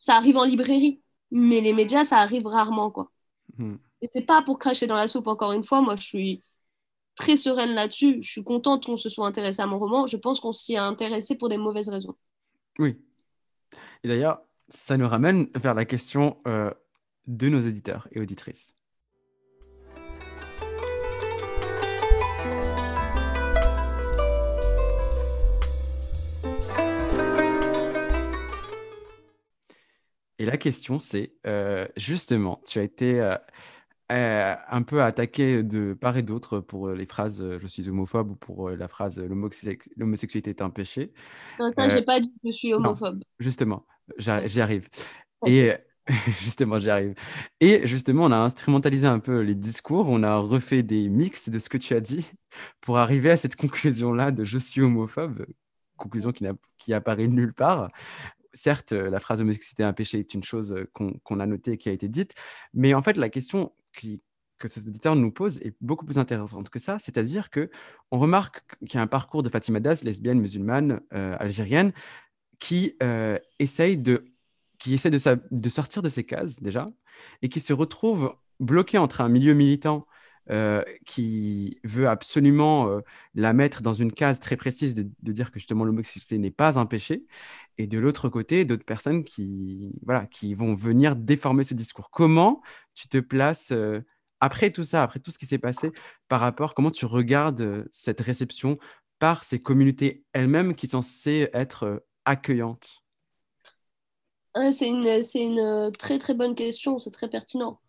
[0.01, 1.01] Ça arrive en librairie,
[1.31, 3.11] mais les médias, ça arrive rarement, quoi.
[3.57, 3.75] Mm.
[4.01, 5.81] Et c'est pas pour cracher dans la soupe, encore une fois.
[5.81, 6.43] Moi, je suis
[7.19, 8.19] très sereine là-dessus.
[8.21, 10.07] Je suis contente qu'on se soit intéressé à mon roman.
[10.07, 12.15] Je pense qu'on s'y est intéressé pour des mauvaises raisons.
[12.79, 12.97] Oui.
[14.03, 16.71] Et d'ailleurs, ça nous ramène vers la question euh,
[17.27, 18.73] de nos éditeurs et auditrices.
[30.41, 33.35] Et la question, c'est euh, justement, tu as été euh,
[34.11, 37.87] euh, un peu attaqué de part et d'autre pour euh, les phrases euh, je suis
[37.89, 41.13] homophobe ou pour la phrase l'homosexualité est un péché.
[41.59, 43.21] Non, ça, j'ai pas dit que je suis homophobe.
[43.39, 43.85] justement,
[44.17, 44.89] j'y arrive.
[45.45, 45.73] Et
[46.41, 47.13] justement, j'y arrive.
[47.59, 51.59] Et justement, on a instrumentalisé un peu les discours, on a refait des mix de
[51.59, 52.27] ce que tu as dit
[52.81, 55.45] pour arriver à cette conclusion-là de je suis homophobe,
[55.97, 56.47] conclusion qui,
[56.79, 57.89] qui apparaît nulle part
[58.53, 61.87] certes, la phrase homosexualité est un péché est une chose qu'on a notée et qui
[61.87, 62.33] a été dite,
[62.73, 66.79] mais en fait, la question que cet auditeur nous pose est beaucoup plus intéressante que
[66.79, 67.69] ça, c'est-à-dire que
[68.11, 71.93] on remarque qu'il y a un parcours de Fatima Das, lesbienne, musulmane, euh, algérienne,
[72.59, 74.25] qui euh, essaye de
[74.77, 75.19] qui essaie de,
[75.51, 76.87] de, sortir de ses cases déjà
[77.41, 80.05] et qui se retrouve bloqué entre un milieu militant
[80.51, 83.01] euh, qui veut absolument euh,
[83.35, 86.87] la mettre dans une case très précise de, dire que justement l'homosexualité n'est pas un
[86.87, 87.27] péché,
[87.77, 92.09] et de l'autre côté, d'autres personnes qui, voilà, qui vont venir déformer ce discours.
[92.09, 92.63] Comment
[92.95, 94.01] tu te places euh,
[94.39, 95.91] après tout ça, après tout ce qui s'est passé,
[96.27, 98.79] par rapport, comment tu regardes cette réception
[99.19, 103.03] par ces communautés elles-mêmes qui sont censées être accueillantes?
[104.71, 107.79] C'est une, une très très bonne question, c'est très pertinent.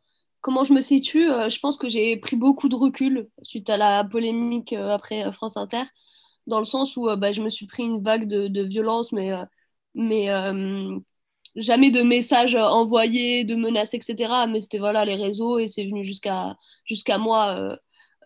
[0.40, 3.76] Comment je me situe euh, Je pense que j'ai pris beaucoup de recul suite à
[3.76, 5.83] la polémique euh, après euh, France Inter,
[6.46, 9.33] dans le sens où bah, je me suis pris une vague de, de violence, mais,
[9.94, 10.29] mais
[11.57, 14.46] jamais de messages envoyés, de menaces, etc.
[14.48, 17.76] Mais c'était voilà, les réseaux et c'est venu jusqu'à jusqu'à moi.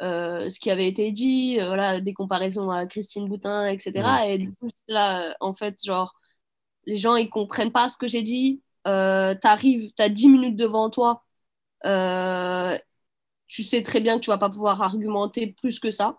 [0.00, 4.26] ce qui avait été dit, voilà, des comparaisons à Christine Boutin, etc.
[4.28, 6.14] Et du coup, là, en fait, genre,
[6.86, 8.62] les gens, ils comprennent pas ce que j'ai dit.
[8.84, 11.23] T'arrives, t'as 10 minutes devant toi,
[13.46, 16.18] tu sais très bien que tu vas pas pouvoir argumenter plus que ça.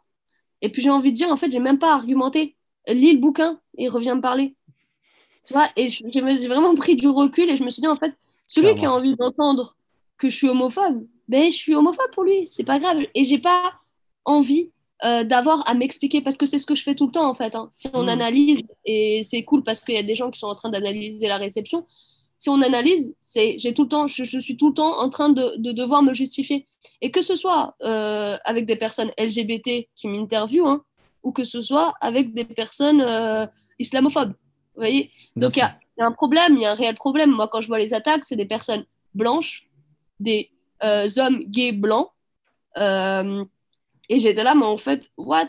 [0.62, 2.56] Et puis j'ai envie de dire, en fait, j'ai même pas argumenté.
[2.88, 4.56] Lis le bouquin et reviens me parler.
[5.46, 8.14] Tu vois, et j'ai vraiment pris du recul et je me suis dit, en fait,
[8.48, 9.78] celui qui a envie d'entendre
[10.18, 13.00] que je suis homophobe, ben, je suis homophobe pour lui, c'est pas grave.
[13.14, 13.74] Et j'ai pas
[14.24, 14.72] envie
[15.04, 17.34] euh, d'avoir à m'expliquer parce que c'est ce que je fais tout le temps en
[17.34, 17.54] fait.
[17.54, 17.68] Hein.
[17.72, 18.10] Si on hmm.
[18.10, 21.28] analyse, et c'est cool parce qu'il y a des gens qui sont en train d'analyser
[21.28, 21.86] la réception,
[22.38, 25.30] si on analyse, c'est j'ai tout le temps, je, suis tout le temps en train
[25.30, 26.68] de, devoir me justifier.
[27.02, 30.84] Et que ce soit euh, avec des personnes LGBT qui m'interviewent, hein,
[31.24, 33.48] ou que ce soit avec des personnes euh,
[33.80, 34.34] islamophobes.
[34.76, 35.10] Vous voyez?
[35.36, 37.32] Donc il y, a un problème, il y a un réel problème.
[37.32, 39.68] Moi, quand je vois les attaques, c'est des personnes blanches,
[40.20, 40.52] des
[40.84, 42.10] euh, hommes gays blancs.
[42.78, 45.48] et j'étais là, mais en fait, what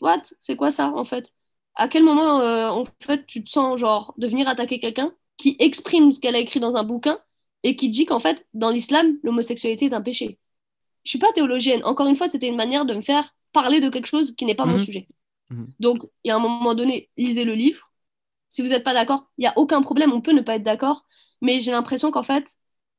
[0.00, 0.22] What?
[0.38, 1.34] C'est quoi ça, en fait?
[1.74, 2.38] À quel moment,
[2.70, 5.12] en fait, tu te sens, genre, de venir attaquer quelqu'un?
[5.40, 7.18] Qui exprime ce qu'elle a écrit dans un bouquin
[7.62, 10.38] et qui dit qu'en fait, dans l'islam, l'homosexualité est un péché.
[11.04, 11.82] Je suis pas théologienne.
[11.84, 14.54] Encore une fois, c'était une manière de me faire parler de quelque chose qui n'est
[14.54, 14.84] pas mon Mhm.
[14.84, 15.08] sujet.
[15.50, 15.68] Mhm.
[15.80, 17.90] Donc, il y a un moment donné, lisez le livre.
[18.48, 20.62] Si vous n'êtes pas d'accord, il n'y a aucun problème, on peut ne pas être
[20.62, 21.04] d'accord.
[21.40, 22.56] Mais j'ai l'impression qu'en fait,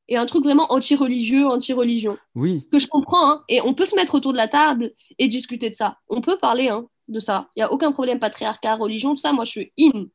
[0.07, 3.29] il y a un truc vraiment anti-religieux, anti-religion, Oui, que je comprends.
[3.31, 5.97] hein, et on peut se mettre autour de la table et discuter de ça.
[6.09, 7.49] On peut parler hein, de ça.
[7.55, 10.05] Il n'y a aucun problème, patriarcat, religion, tout ça, moi je suis in,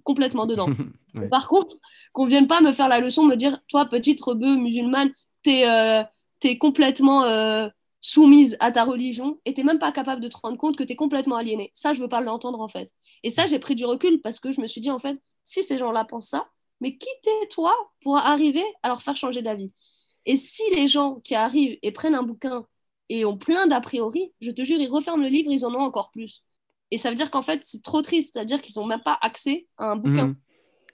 [0.00, 0.68] complètement dedans.
[1.14, 1.28] Ouais.
[1.28, 1.76] Par contre,
[2.14, 6.02] qu'on vienne pas me faire la leçon, me dire, toi, petite rebeu musulmane, t'es euh,
[6.40, 7.68] t'es complètement euh,
[8.00, 10.96] soumise à ta religion et t'es même pas capable de te rendre compte que t'es
[10.96, 11.70] complètement aliénée.
[11.72, 12.92] Ça, je veux pas l'entendre en fait.
[13.22, 15.62] Et ça, j'ai pris du recul parce que je me suis dit, en fait, si
[15.62, 16.48] ces gens-là pensent ça,
[16.80, 19.72] mais qui t'es toi pour arriver à leur faire changer d'avis?
[20.26, 22.66] Et si les gens qui arrivent et prennent un bouquin
[23.08, 25.80] et ont plein d'a priori, je te jure, ils referment le livre, ils en ont
[25.80, 26.42] encore plus.
[26.92, 29.66] Et ça veut dire qu'en fait, c'est trop triste, c'est-à-dire qu'ils n'ont même pas accès
[29.78, 30.28] à un bouquin.
[30.28, 30.36] Mhm.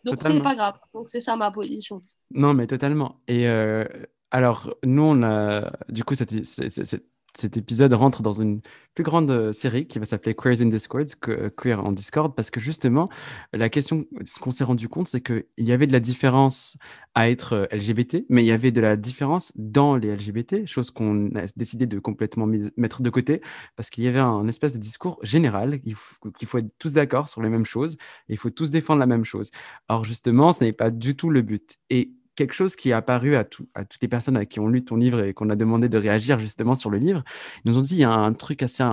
[0.05, 0.37] Donc Totalement.
[0.39, 0.75] c'est pas grave.
[0.95, 2.03] Donc c'est ça ma position.
[2.31, 3.21] Non, mais totalement.
[3.27, 3.85] Et euh,
[4.31, 7.05] alors, nous, on a, du coup, cet, c'est- c'est- c'est-
[7.41, 8.61] cet épisode rentre dans une
[8.95, 12.51] plus grande euh, série qui va s'appeler Queers in Discord, que- Queer en Discord, parce
[12.51, 13.09] que justement,
[13.53, 16.77] la question, ce qu'on s'est rendu compte, c'est qu'il y avait de la différence
[17.15, 20.91] à être euh, LGBT, mais il y avait de la différence dans les LGBT, chose
[20.91, 23.41] qu'on a décidé de complètement mettre de côté,
[23.77, 27.41] parce qu'il y avait un espèce de discours général, qu'il faut être tous d'accord sur
[27.41, 27.97] les mêmes choses,
[28.29, 29.51] il faut tous défendre la même chose.
[29.89, 31.77] Or, justement, ce n'est pas du tout le but.
[31.91, 34.69] Et quelque chose qui est apparu à, tout- à toutes les personnes à qui ont
[34.69, 37.25] lu ton livre et qu'on a demandé de réagir justement sur le livre,
[37.65, 38.85] ils nous ont dit il y a un truc assez,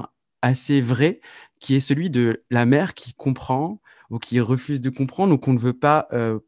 [0.41, 1.21] assez vrai
[1.59, 5.53] qui est celui de la mère qui comprend ou qui refuse de comprendre ou qu'on
[5.53, 6.39] ne veut pas, euh,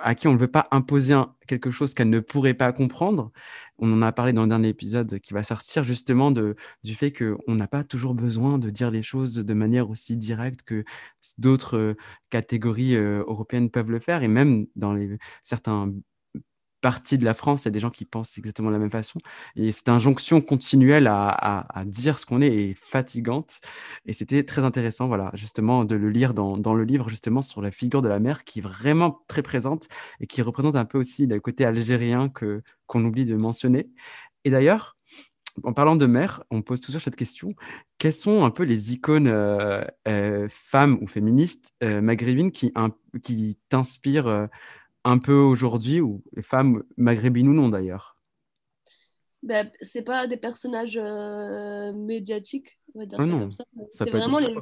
[0.00, 1.14] à qui on ne veut pas imposer
[1.46, 3.32] quelque chose qu'elle ne pourrait pas comprendre.
[3.78, 7.12] On en a parlé dans le dernier épisode qui va sortir justement de, du fait
[7.12, 10.84] qu'on n'a pas toujours besoin de dire les choses de manière aussi directe que
[11.38, 11.94] d'autres euh,
[12.30, 14.22] catégories euh, européennes peuvent le faire.
[14.22, 14.96] Et même dans
[15.42, 15.92] certains
[16.80, 18.90] parties de la France, il y a des gens qui pensent exactement de la même
[18.90, 19.18] façon.
[19.56, 23.60] Et cette injonction continuelle à, dire ce qu'on est est fatigante.
[24.06, 27.70] Et c'était très intéressant, voilà, justement, de le lire dans, le livre, justement, sur la
[27.70, 29.88] figure de la mère qui est vraiment très présente
[30.20, 33.88] et qui représente un peu aussi le côté algérien que, qu'on oublie de mentionner.
[34.44, 34.96] Et d'ailleurs,
[35.64, 37.54] en parlant de mère, on pose toujours cette question.
[37.98, 42.72] Quelles sont un peu les icônes euh, euh, femmes ou féministes euh, maghrébines qui,
[43.22, 44.46] qui t'inspirent euh,
[45.08, 48.16] un peu aujourd'hui, ou les femmes maghrébines ou non d'ailleurs
[49.42, 53.64] Ben, c'est pas des personnages euh, médiatiques, on va dire Ah ça non, comme ça.
[53.92, 54.54] Ça C'est vraiment, les,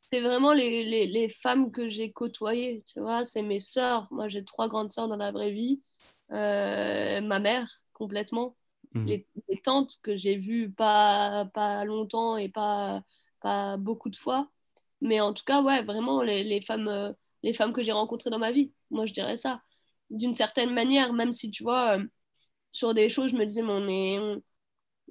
[0.00, 3.24] c'est vraiment les, les, les femmes que j'ai côtoyées, tu vois.
[3.24, 4.08] C'est mes sœurs.
[4.10, 5.80] Moi, j'ai trois grandes sœurs dans la vraie vie.
[6.32, 8.56] Euh, ma mère, complètement.
[8.94, 9.04] Mhm.
[9.06, 13.02] Les, les tantes que j'ai vues pas, pas longtemps et pas,
[13.40, 14.50] pas beaucoup de fois.
[15.00, 18.30] Mais en tout cas, ouais, vraiment, les, les femmes, euh, les femmes que j'ai rencontrées
[18.30, 18.72] dans ma vie.
[18.90, 19.62] Moi, je dirais ça.
[20.10, 22.04] D'une certaine manière, même si, tu vois, euh,
[22.72, 24.42] sur des choses, je me disais, mais on est, on,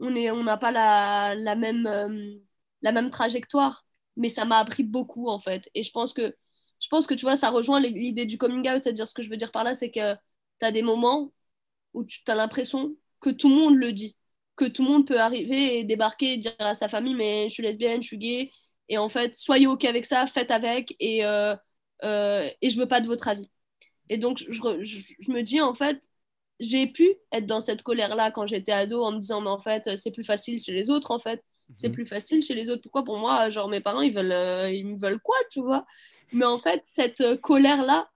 [0.01, 2.33] on est, on n'a pas la, la même, euh,
[2.81, 3.85] la même trajectoire.
[4.17, 5.69] Mais ça m'a appris beaucoup, en fait.
[5.75, 6.35] Et je pense que,
[6.81, 8.83] je pense que, tu vois, ça rejoint l'idée du coming out.
[8.83, 11.31] C'est-à-dire, ce que je veux dire par là, c'est que tu as des moments
[11.93, 14.15] où tu as l'impression que tout le monde le dit.
[14.55, 17.53] Que tout le monde peut arriver et débarquer et dire à sa famille, mais je
[17.55, 18.51] suis lesbienne, je suis gay.
[18.89, 20.95] Et en fait, soyez OK avec ça, faites avec.
[20.99, 21.55] Et, euh,
[22.03, 23.49] euh, et je veux pas de votre avis.
[24.09, 26.09] Et donc, je, re- je, je me dis, en fait,
[26.59, 29.95] j'ai pu être dans cette colère-là quand j'étais ado en me disant, mais en fait,
[29.97, 31.43] c'est plus facile chez les autres, en fait.
[31.77, 31.93] C'est Mhm.
[31.93, 32.81] plus facile chez les autres.
[32.81, 35.85] Pourquoi pour moi, genre, mes parents, ils veulent, euh, ils me veulent quoi, tu vois?
[36.33, 38.09] Mais en fait, cette euh, colère-là,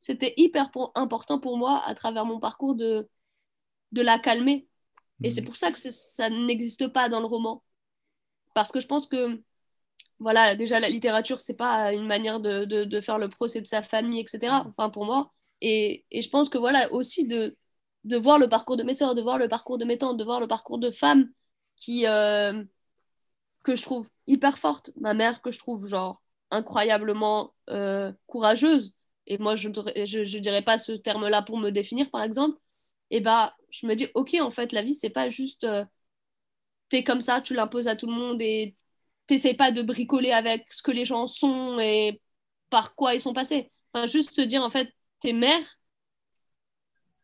[0.00, 3.08] c'était hyper pour- important pour moi à travers mon parcours de,
[3.92, 4.66] de la calmer.
[5.22, 5.46] Et c'est Mhm.
[5.46, 7.62] pour ça que c'est- ça n'existe pas dans le roman.
[8.54, 9.40] Parce que je pense que,
[10.20, 13.66] voilà, déjà, la littérature, c'est pas une manière de, de, de faire le procès de
[13.66, 14.64] sa famille, etc.
[14.76, 15.32] Enfin, pour moi.
[15.60, 17.56] Et, et je pense que, voilà, aussi de,
[18.04, 20.24] de voir le parcours de mes sœurs, de voir le parcours de mes tantes, de
[20.24, 21.30] voir le parcours de femmes
[21.76, 22.64] qui, euh,
[23.62, 24.90] que je trouve hyper fortes.
[24.96, 28.96] Ma mère, que je trouve, genre, incroyablement euh, courageuse.
[29.26, 29.74] Et moi, je ne
[30.04, 32.58] je, je dirais pas ce terme-là pour me définir, par exemple.
[33.10, 35.84] Et bah, je me dis, ok, en fait, la vie, c'est pas juste euh,
[36.88, 38.76] t'es comme ça, tu l'imposes à tout le monde et
[39.26, 42.20] t'essayes pas de bricoler avec ce que les gens sont et
[42.70, 43.70] par quoi ils sont passés.
[43.92, 45.62] Enfin, juste se dire, en fait, t'es mère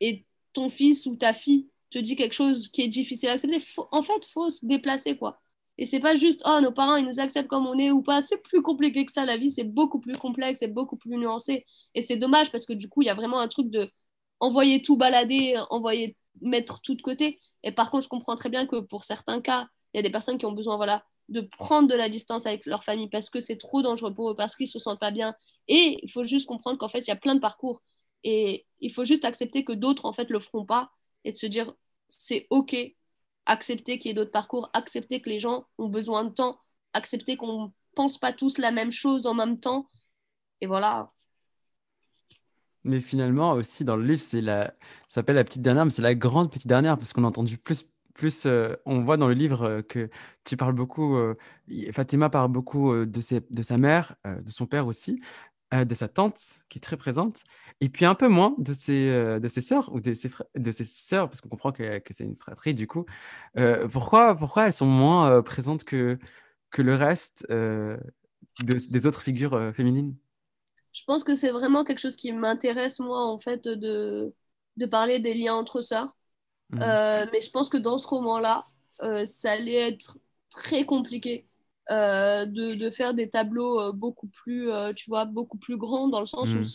[0.00, 3.62] et ton fils ou ta fille te dit quelque chose qui est difficile à accepter.
[3.92, 5.40] En fait, faut se déplacer, quoi.
[5.78, 8.20] Et c'est pas juste, oh, nos parents, ils nous acceptent comme on est ou pas.
[8.22, 9.24] C'est plus compliqué que ça.
[9.24, 11.66] La vie, c'est beaucoup plus complexe et beaucoup plus nuancé.
[11.94, 13.90] Et c'est dommage parce que du coup, il y a vraiment un truc de
[14.40, 17.40] envoyer tout balader, envoyer mettre tout de côté.
[17.62, 20.10] Et par contre, je comprends très bien que pour certains cas, il y a des
[20.10, 23.40] personnes qui ont besoin voilà, de prendre de la distance avec leur famille parce que
[23.40, 25.34] c'est trop dangereux pour eux, parce qu'ils se sentent pas bien.
[25.68, 27.82] Et il faut juste comprendre qu'en fait, il y a plein de parcours.
[28.24, 30.90] Et il faut juste accepter que d'autres, en fait, le feront pas
[31.24, 31.72] et de se dire,
[32.08, 32.76] c'est OK,
[33.46, 36.60] accepter qu'il y ait d'autres parcours, accepter que les gens ont besoin de temps,
[36.92, 39.88] accepter qu'on pense pas tous la même chose en même temps.
[40.60, 41.12] Et voilà.
[42.82, 44.66] Mais finalement, aussi, dans le livre, c'est la...
[45.08, 47.58] ça s'appelle la petite dernière, mais c'est la grande petite dernière, parce qu'on a entendu
[47.58, 47.86] plus
[48.20, 48.46] plus,
[48.86, 50.08] on voit dans le livre que
[50.44, 51.16] tu parles beaucoup,
[51.92, 55.20] Fatima parle beaucoup de, ses, de sa mère, de son père aussi,
[55.72, 57.44] de sa tante qui est très présente,
[57.80, 60.84] et puis un peu moins de ses, de ses sœurs ou de ses, de ses
[61.16, 63.06] parce qu'on comprend que, que c'est une fratrie du coup.
[63.90, 66.18] pourquoi, pourquoi elles sont moins présentes que,
[66.70, 67.46] que le reste
[68.60, 70.16] des autres figures féminines?
[70.92, 74.34] Je pense que c'est vraiment quelque chose qui m'intéresse, moi, en fait, de,
[74.76, 76.16] de parler des liens entre sœurs.
[76.72, 76.82] Mhm.
[76.82, 78.66] Euh, mais je pense que dans ce roman-là,
[79.02, 80.18] euh, ça allait être
[80.50, 81.46] très compliqué
[81.90, 86.26] euh, de, de, faire des tableaux beaucoup plus, tu vois, beaucoup plus grands dans le
[86.26, 86.68] sens où mhm.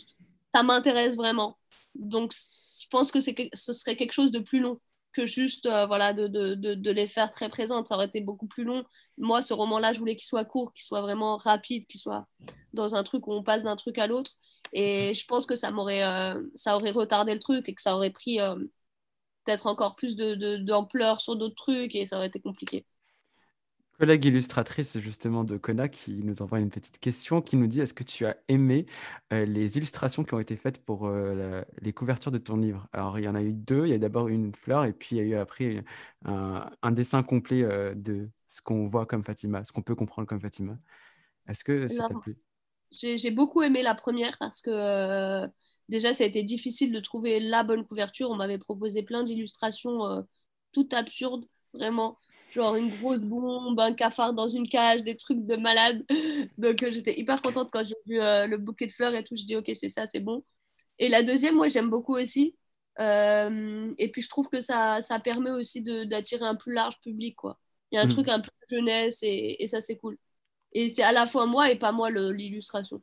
[0.54, 1.58] ça m'intéresse vraiment.
[1.94, 4.80] Donc, je pense que ce serait quelque chose de plus long
[5.12, 7.88] que juste voilà, de, de, de, les faire très présentes.
[7.88, 8.84] Ça aurait été beaucoup plus long.
[9.16, 12.26] Moi, ce roman-là, je voulais qu'il soit court, qu'il soit vraiment rapide, qu'il soit
[12.74, 14.32] dans un truc où on passe d'un truc à l'autre.
[14.74, 16.02] Et je pense que ça m'aurait
[16.54, 18.38] ça aurait retardé le truc et que ça aurait pris
[19.46, 22.84] peut-être encore plus d'ampleur de, sur d'autres trucs et ça aurait été compliqué.
[23.98, 27.94] Collègue illustratrice justement de Kona qui nous envoie une petite question qui nous dit est-ce
[27.94, 28.84] que tu as aimé
[29.32, 32.86] euh, les illustrations qui ont été faites pour euh, les couvertures de ton livre?
[32.92, 35.16] Alors il y en a eu deux, il y a d'abord une fleur et puis
[35.16, 35.82] il y a eu après
[36.26, 40.40] un, dessin complet euh, de ce qu'on voit comme Fatima, ce qu'on peut comprendre comme
[40.40, 40.76] Fatima.
[41.48, 42.36] Est-ce que ça t'a plu?
[42.92, 45.46] J'ai beaucoup aimé la première parce que
[45.88, 48.30] déjà, ça a été difficile de trouver la bonne couverture.
[48.30, 50.22] On m'avait proposé plein d'illustrations euh,
[50.72, 52.18] toutes absurdes, vraiment.
[52.52, 56.04] Genre une grosse bombe, un cafard dans une cage, des trucs de malade.
[56.58, 59.36] Donc euh, j'étais hyper contente quand j'ai vu euh, le bouquet de fleurs et tout.
[59.36, 60.44] Je dis, ok, c'est ça, c'est bon.
[60.98, 62.56] Et la deuxième, moi, j'aime beaucoup aussi.
[62.98, 67.36] et puis je trouve que ça, ça permet aussi d'attirer un plus large public.
[67.36, 67.58] Quoi.
[67.90, 68.10] Il y a un mm.
[68.10, 70.18] truc un peu jeunesse et, et ça, c'est cool.
[70.72, 73.02] Et c'est à la fois moi et pas moi l'illustration.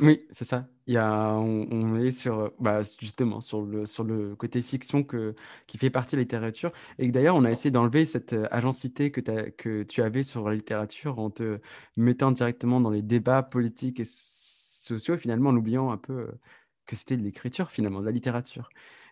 [0.00, 0.68] Oui, c'est ça.
[0.86, 5.34] Il y a, on, est sur, bah, justement sur le, sur le côté fiction que,
[5.66, 6.72] qui fait partie de la littérature.
[6.98, 9.20] Et d'ailleurs, on a essayé d'enlever cette euh, agencité que,
[9.50, 11.60] que tu avais sur la littérature en te
[11.96, 16.32] mettant directement dans les débats politiques et sociaux, finalement, en oubliant un peu euh,
[16.86, 18.70] que c'était de l'écriture, finalement, de la littérature.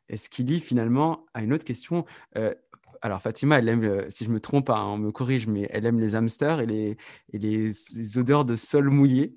[0.09, 2.05] Et ce qui lie finalement à une autre question.
[2.37, 2.55] Euh,
[3.03, 6.01] alors Fatima, elle aime, si je me trompe, hein, on me corrige, mais elle aime
[6.01, 6.97] les hamsters et les,
[7.33, 9.35] et les odeurs de sol mouillé.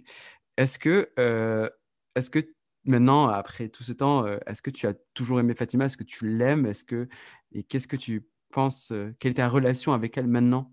[0.57, 1.69] Est-ce que, euh,
[2.15, 2.39] est-ce que
[2.85, 5.85] maintenant, après tout ce temps, euh, est-ce que tu as toujours aimé Fatima?
[5.85, 6.65] Est-ce que tu l'aimes?
[6.65, 7.07] Est-ce que
[7.51, 10.71] et qu'est-ce que tu penses euh, Quelle est ta relation avec elle maintenant?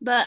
[0.00, 0.24] Bah,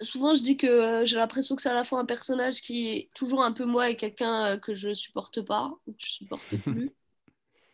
[0.00, 3.10] souvent je dis que j'ai l'impression que c'est à la fois un personnage qui est
[3.14, 6.90] toujours un peu moi et quelqu'un que je supporte pas ou que je supporte plus.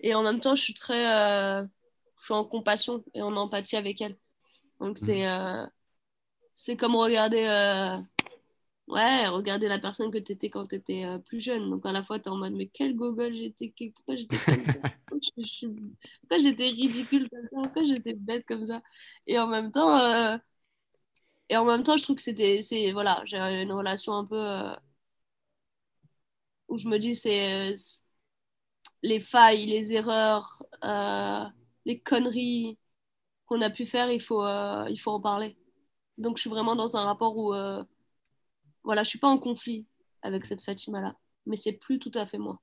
[0.00, 4.00] et en même temps, je suis très, je suis en compassion et en empathie avec
[4.00, 4.16] elle.
[4.80, 5.70] Donc c'est, mmh.
[6.54, 7.46] c'est comme regarder
[8.88, 11.70] Ouais, regarder la personne que tu étais quand tu étais euh, plus jeune.
[11.70, 14.64] Donc à la fois, tu es en mode, mais quel gogol j'étais, pourquoi j'étais comme
[14.64, 14.78] ça?
[16.20, 17.48] Pourquoi j'étais ridicule comme ça?
[17.50, 18.82] Pourquoi j'étais bête comme ça?
[19.26, 20.36] Et en même temps, euh,
[21.48, 24.36] et en même temps je trouve que c'était, c'est, voilà, j'ai une relation un peu
[24.36, 24.72] euh,
[26.68, 27.74] où je me dis, c'est
[29.02, 30.62] les failles, les erreurs,
[31.84, 32.78] les conneries
[33.46, 34.44] qu'on a pu faire, il faut,
[34.88, 35.56] il faut en parler.
[36.18, 37.54] Donc je suis vraiment dans un rapport où
[38.86, 39.84] voilà, je suis pas en conflit
[40.22, 42.62] avec cette Fatima-là, mais c'est plus tout à fait moi.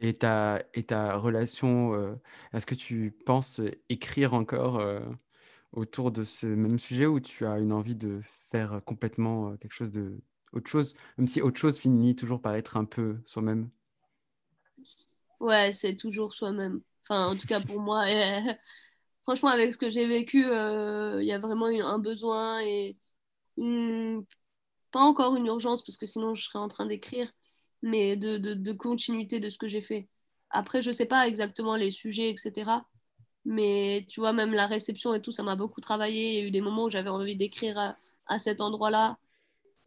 [0.00, 2.16] Et ta, et ta relation, euh,
[2.52, 5.00] est-ce que tu penses écrire encore euh,
[5.70, 9.72] autour de ce même sujet ou tu as une envie de faire complètement euh, quelque
[9.72, 10.20] chose de
[10.52, 13.70] autre chose, même si autre chose finit toujours par être un peu soi-même?
[15.38, 16.80] Ouais, c'est toujours soi-même.
[17.04, 18.04] Enfin, en tout cas pour moi.
[19.22, 22.96] franchement, avec ce que j'ai vécu, il y a vraiment eu un besoin et
[23.56, 24.26] une
[24.92, 27.32] pas encore une urgence parce que sinon je serais en train d'écrire,
[27.82, 30.08] mais de, de, continuité de ce que j'ai fait.
[30.50, 32.70] Après, je sais pas exactement les sujets, etc.
[33.44, 36.30] Mais tu vois, même la réception et tout, ça m'a beaucoup travaillé.
[36.30, 37.96] Il y a eu des moments où j'avais envie d'écrire à,
[38.26, 39.18] à, cet endroit-là.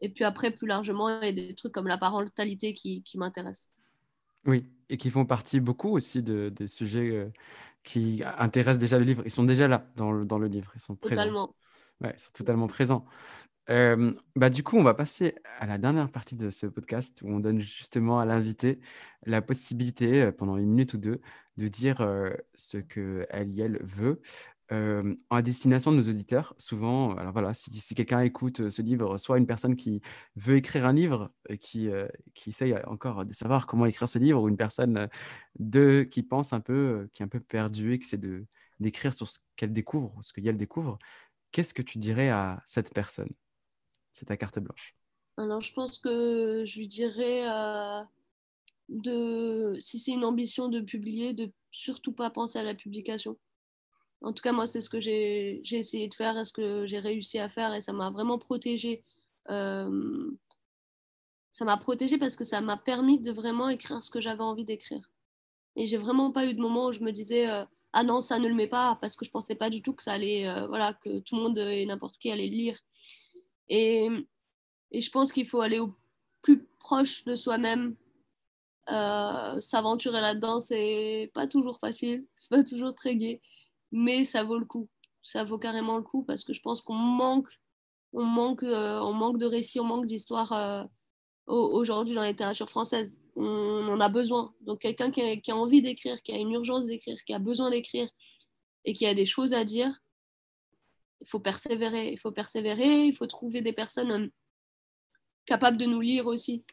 [0.01, 3.17] Et puis après, plus largement, il y a des trucs comme la parentalité qui, qui
[3.17, 3.69] m'intéressent.
[4.45, 7.31] Oui, et qui font partie beaucoup aussi de, des sujets euh,
[7.83, 9.21] qui intéressent déjà le livre.
[9.25, 10.71] Ils sont déjà là dans le, dans le livre.
[10.75, 11.15] Ils sont présents.
[11.15, 11.55] Totalement.
[12.01, 13.05] Ouais, ils sont totalement présents.
[13.67, 17.39] Bah, du coup, on va passer à la dernière partie de ce podcast où on
[17.39, 18.79] donne justement à l'invité
[19.25, 21.21] la possibilité, pendant une minute ou deux,
[21.57, 23.27] de dire euh, ce qu'elle
[23.59, 24.21] elle veut.
[24.71, 29.47] en destination de nos auditeurs, souvent, alors voilà, si, quelqu'un écoute ce livre, soit une
[29.47, 30.01] personne qui
[30.35, 31.89] veut écrire un livre, qui,
[32.33, 35.09] qui essaye encore de savoir comment écrire ce livre, ou une personne
[35.59, 38.45] de, qui pense un peu, qui est un peu perdue et qui de,
[38.79, 40.97] d'écrire sur ce qu'elle découvre, ce qu'elle découvre,
[41.51, 43.29] qu'est-ce que tu dirais à cette personne?
[44.15, 44.95] C'est ta carte blanche.
[45.37, 47.43] Alors, je pense que je lui dirais
[48.87, 53.37] de, si c'est une ambition de publier, de surtout pas penser à la publication
[54.21, 56.99] en tout cas, moi, c'est ce que j'ai essayé de faire et ce que j'ai
[56.99, 59.03] réussi à faire et ça m'a vraiment protégée.
[59.51, 60.31] Euh,
[61.51, 64.65] ça m'a protégée parce que ça m'a permis de vraiment écrire ce que j'avais envie
[64.65, 65.11] d'écrire.
[65.75, 68.39] Et j'ai vraiment pas eu de moment où je me disais euh, ah non, ça
[68.39, 70.65] ne le met pas parce que je pensais pas du tout que ça allait, euh,
[70.67, 72.79] voilà, que tout le monde et n'importe qui allait lire.
[73.69, 74.09] Et,
[74.93, 75.93] je pense qu'il faut aller au
[76.41, 77.95] plus proche de soi-même.
[78.87, 83.41] S'aventurer là-dedans, c'est pas toujours facile, c'est pas toujours très gai
[83.95, 84.89] mais ça vaut le coup.
[85.23, 87.49] Ça vaut carrément le coup parce que je pense qu'on manque,
[88.13, 90.83] on manque, euh, on manque de récits, on manque d'histoires euh,
[91.47, 93.19] aujourd'hui dans la littérature française.
[93.35, 94.53] On, en a besoin.
[94.61, 98.09] Donc quelqu'un qui, a envie d'écrire, qui a une urgence d'écrire, qui a besoin d'écrire
[98.83, 99.97] et qui a des choses à dire,
[101.21, 102.11] il faut persévérer.
[102.11, 104.27] Il faut persévérer, il faut trouver des personnes euh,
[105.45, 106.65] capables de nous lire aussi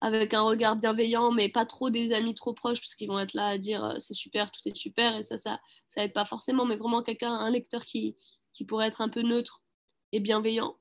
[0.00, 3.34] avec un regard bienveillant, mais pas trop des amis trop proches, parce qu'ils vont être
[3.34, 6.24] là à dire euh, c'est super, tout est super, et ça, ça, ça aide pas
[6.24, 8.16] forcément, mais vraiment quelqu'un, un lecteur qui,
[8.52, 9.64] qui pourrait être un peu neutre
[10.12, 10.76] et bienveillant,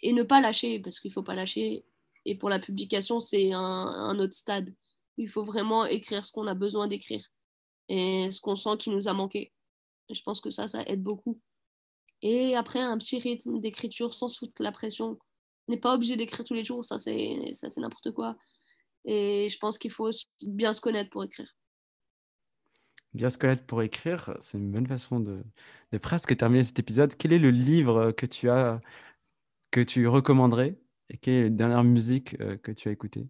[0.00, 1.84] et ne pas lâcher, parce qu'il faut pas lâcher.
[2.24, 4.74] Et pour la publication, c'est un, autre stade.
[5.18, 7.26] Il faut vraiment écrire ce qu'on a besoin d'écrire
[7.88, 9.52] et ce qu'on sent qui nous a manqué.
[10.10, 11.38] Je pense que ça, ça aide beaucoup.
[12.24, 15.18] Et après, un petit rythme d'écriture sans foutre la pression
[15.68, 18.34] n'est pas obligé d'écrire tous les jours, ça c'est ça c'est n'importe quoi.
[19.04, 20.10] Et je pense qu'il faut
[20.40, 21.54] bien se connaître pour écrire.
[23.12, 25.44] Bien se connaître pour écrire, c'est une bonne façon de,
[25.92, 27.14] de, presque terminer cet épisode.
[27.14, 28.80] Quel est le livre que tu as
[29.70, 30.78] que tu recommanderais
[31.10, 33.28] et quelle est la dernière musique euh, que tu as écoutée?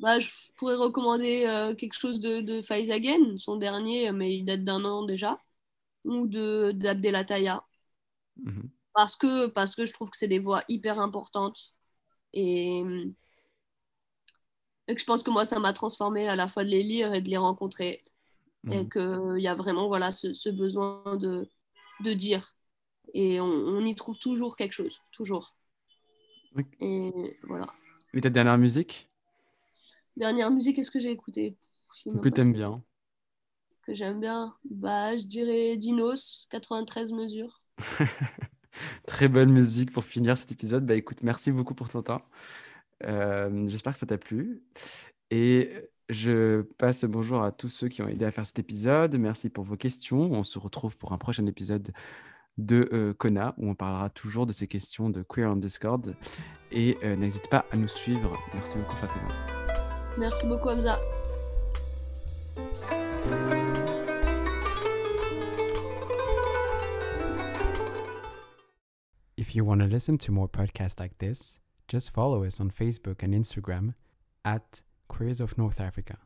[0.00, 4.64] Bah, je pourrais recommander euh, quelque chose de, de Faizagen, son dernier, mais il date
[4.64, 5.38] d'un an déjà,
[6.04, 7.62] ou de d'Abdelataya.
[8.94, 11.72] Parce que, parce que je trouve que c'est des voix hyper importantes
[12.32, 12.82] et,
[14.86, 17.20] que je pense que moi, ça m'a transformé à la fois de les lire et
[17.20, 18.02] de les rencontrer.
[18.70, 18.88] Et mhm.
[18.90, 21.48] qu'il y a vraiment voilà, ce, besoin de,
[22.00, 22.54] de, dire.
[23.12, 25.56] Et on, y trouve toujours quelque chose, toujours.
[26.80, 27.66] Et voilà.
[28.14, 29.08] Et ta dernière musique?
[30.16, 31.56] Dernière musique, est-ce que j'ai écouté?
[32.22, 32.82] Que t'aimes bien
[33.84, 37.62] Que j'aime bien Bah, je dirais Dinos, 93 mesures.
[39.06, 40.86] Très bonne musique pour finir cet épisode.
[40.86, 42.22] Bah écoute, merci beaucoup pour ton temps.
[43.04, 44.62] Euh, j'espère que ça t'a plu.
[45.30, 45.70] Et
[46.08, 49.16] je passe bonjour à tous ceux qui ont aidé à faire cet épisode.
[49.18, 50.32] Merci pour vos questions.
[50.32, 51.92] On se retrouve pour un prochain épisode
[52.58, 56.14] de euh, Kona où on parlera toujours de ces questions de Queer on Discord.
[56.70, 58.38] Et euh, n'hésite pas à nous suivre.
[58.54, 59.28] Merci beaucoup Fatima.
[60.18, 60.98] Merci beaucoup Hamza.
[69.42, 73.24] If you want to listen to more podcasts like this, just follow us on Facebook
[73.24, 73.94] and Instagram
[74.44, 76.18] at Queers of North Africa.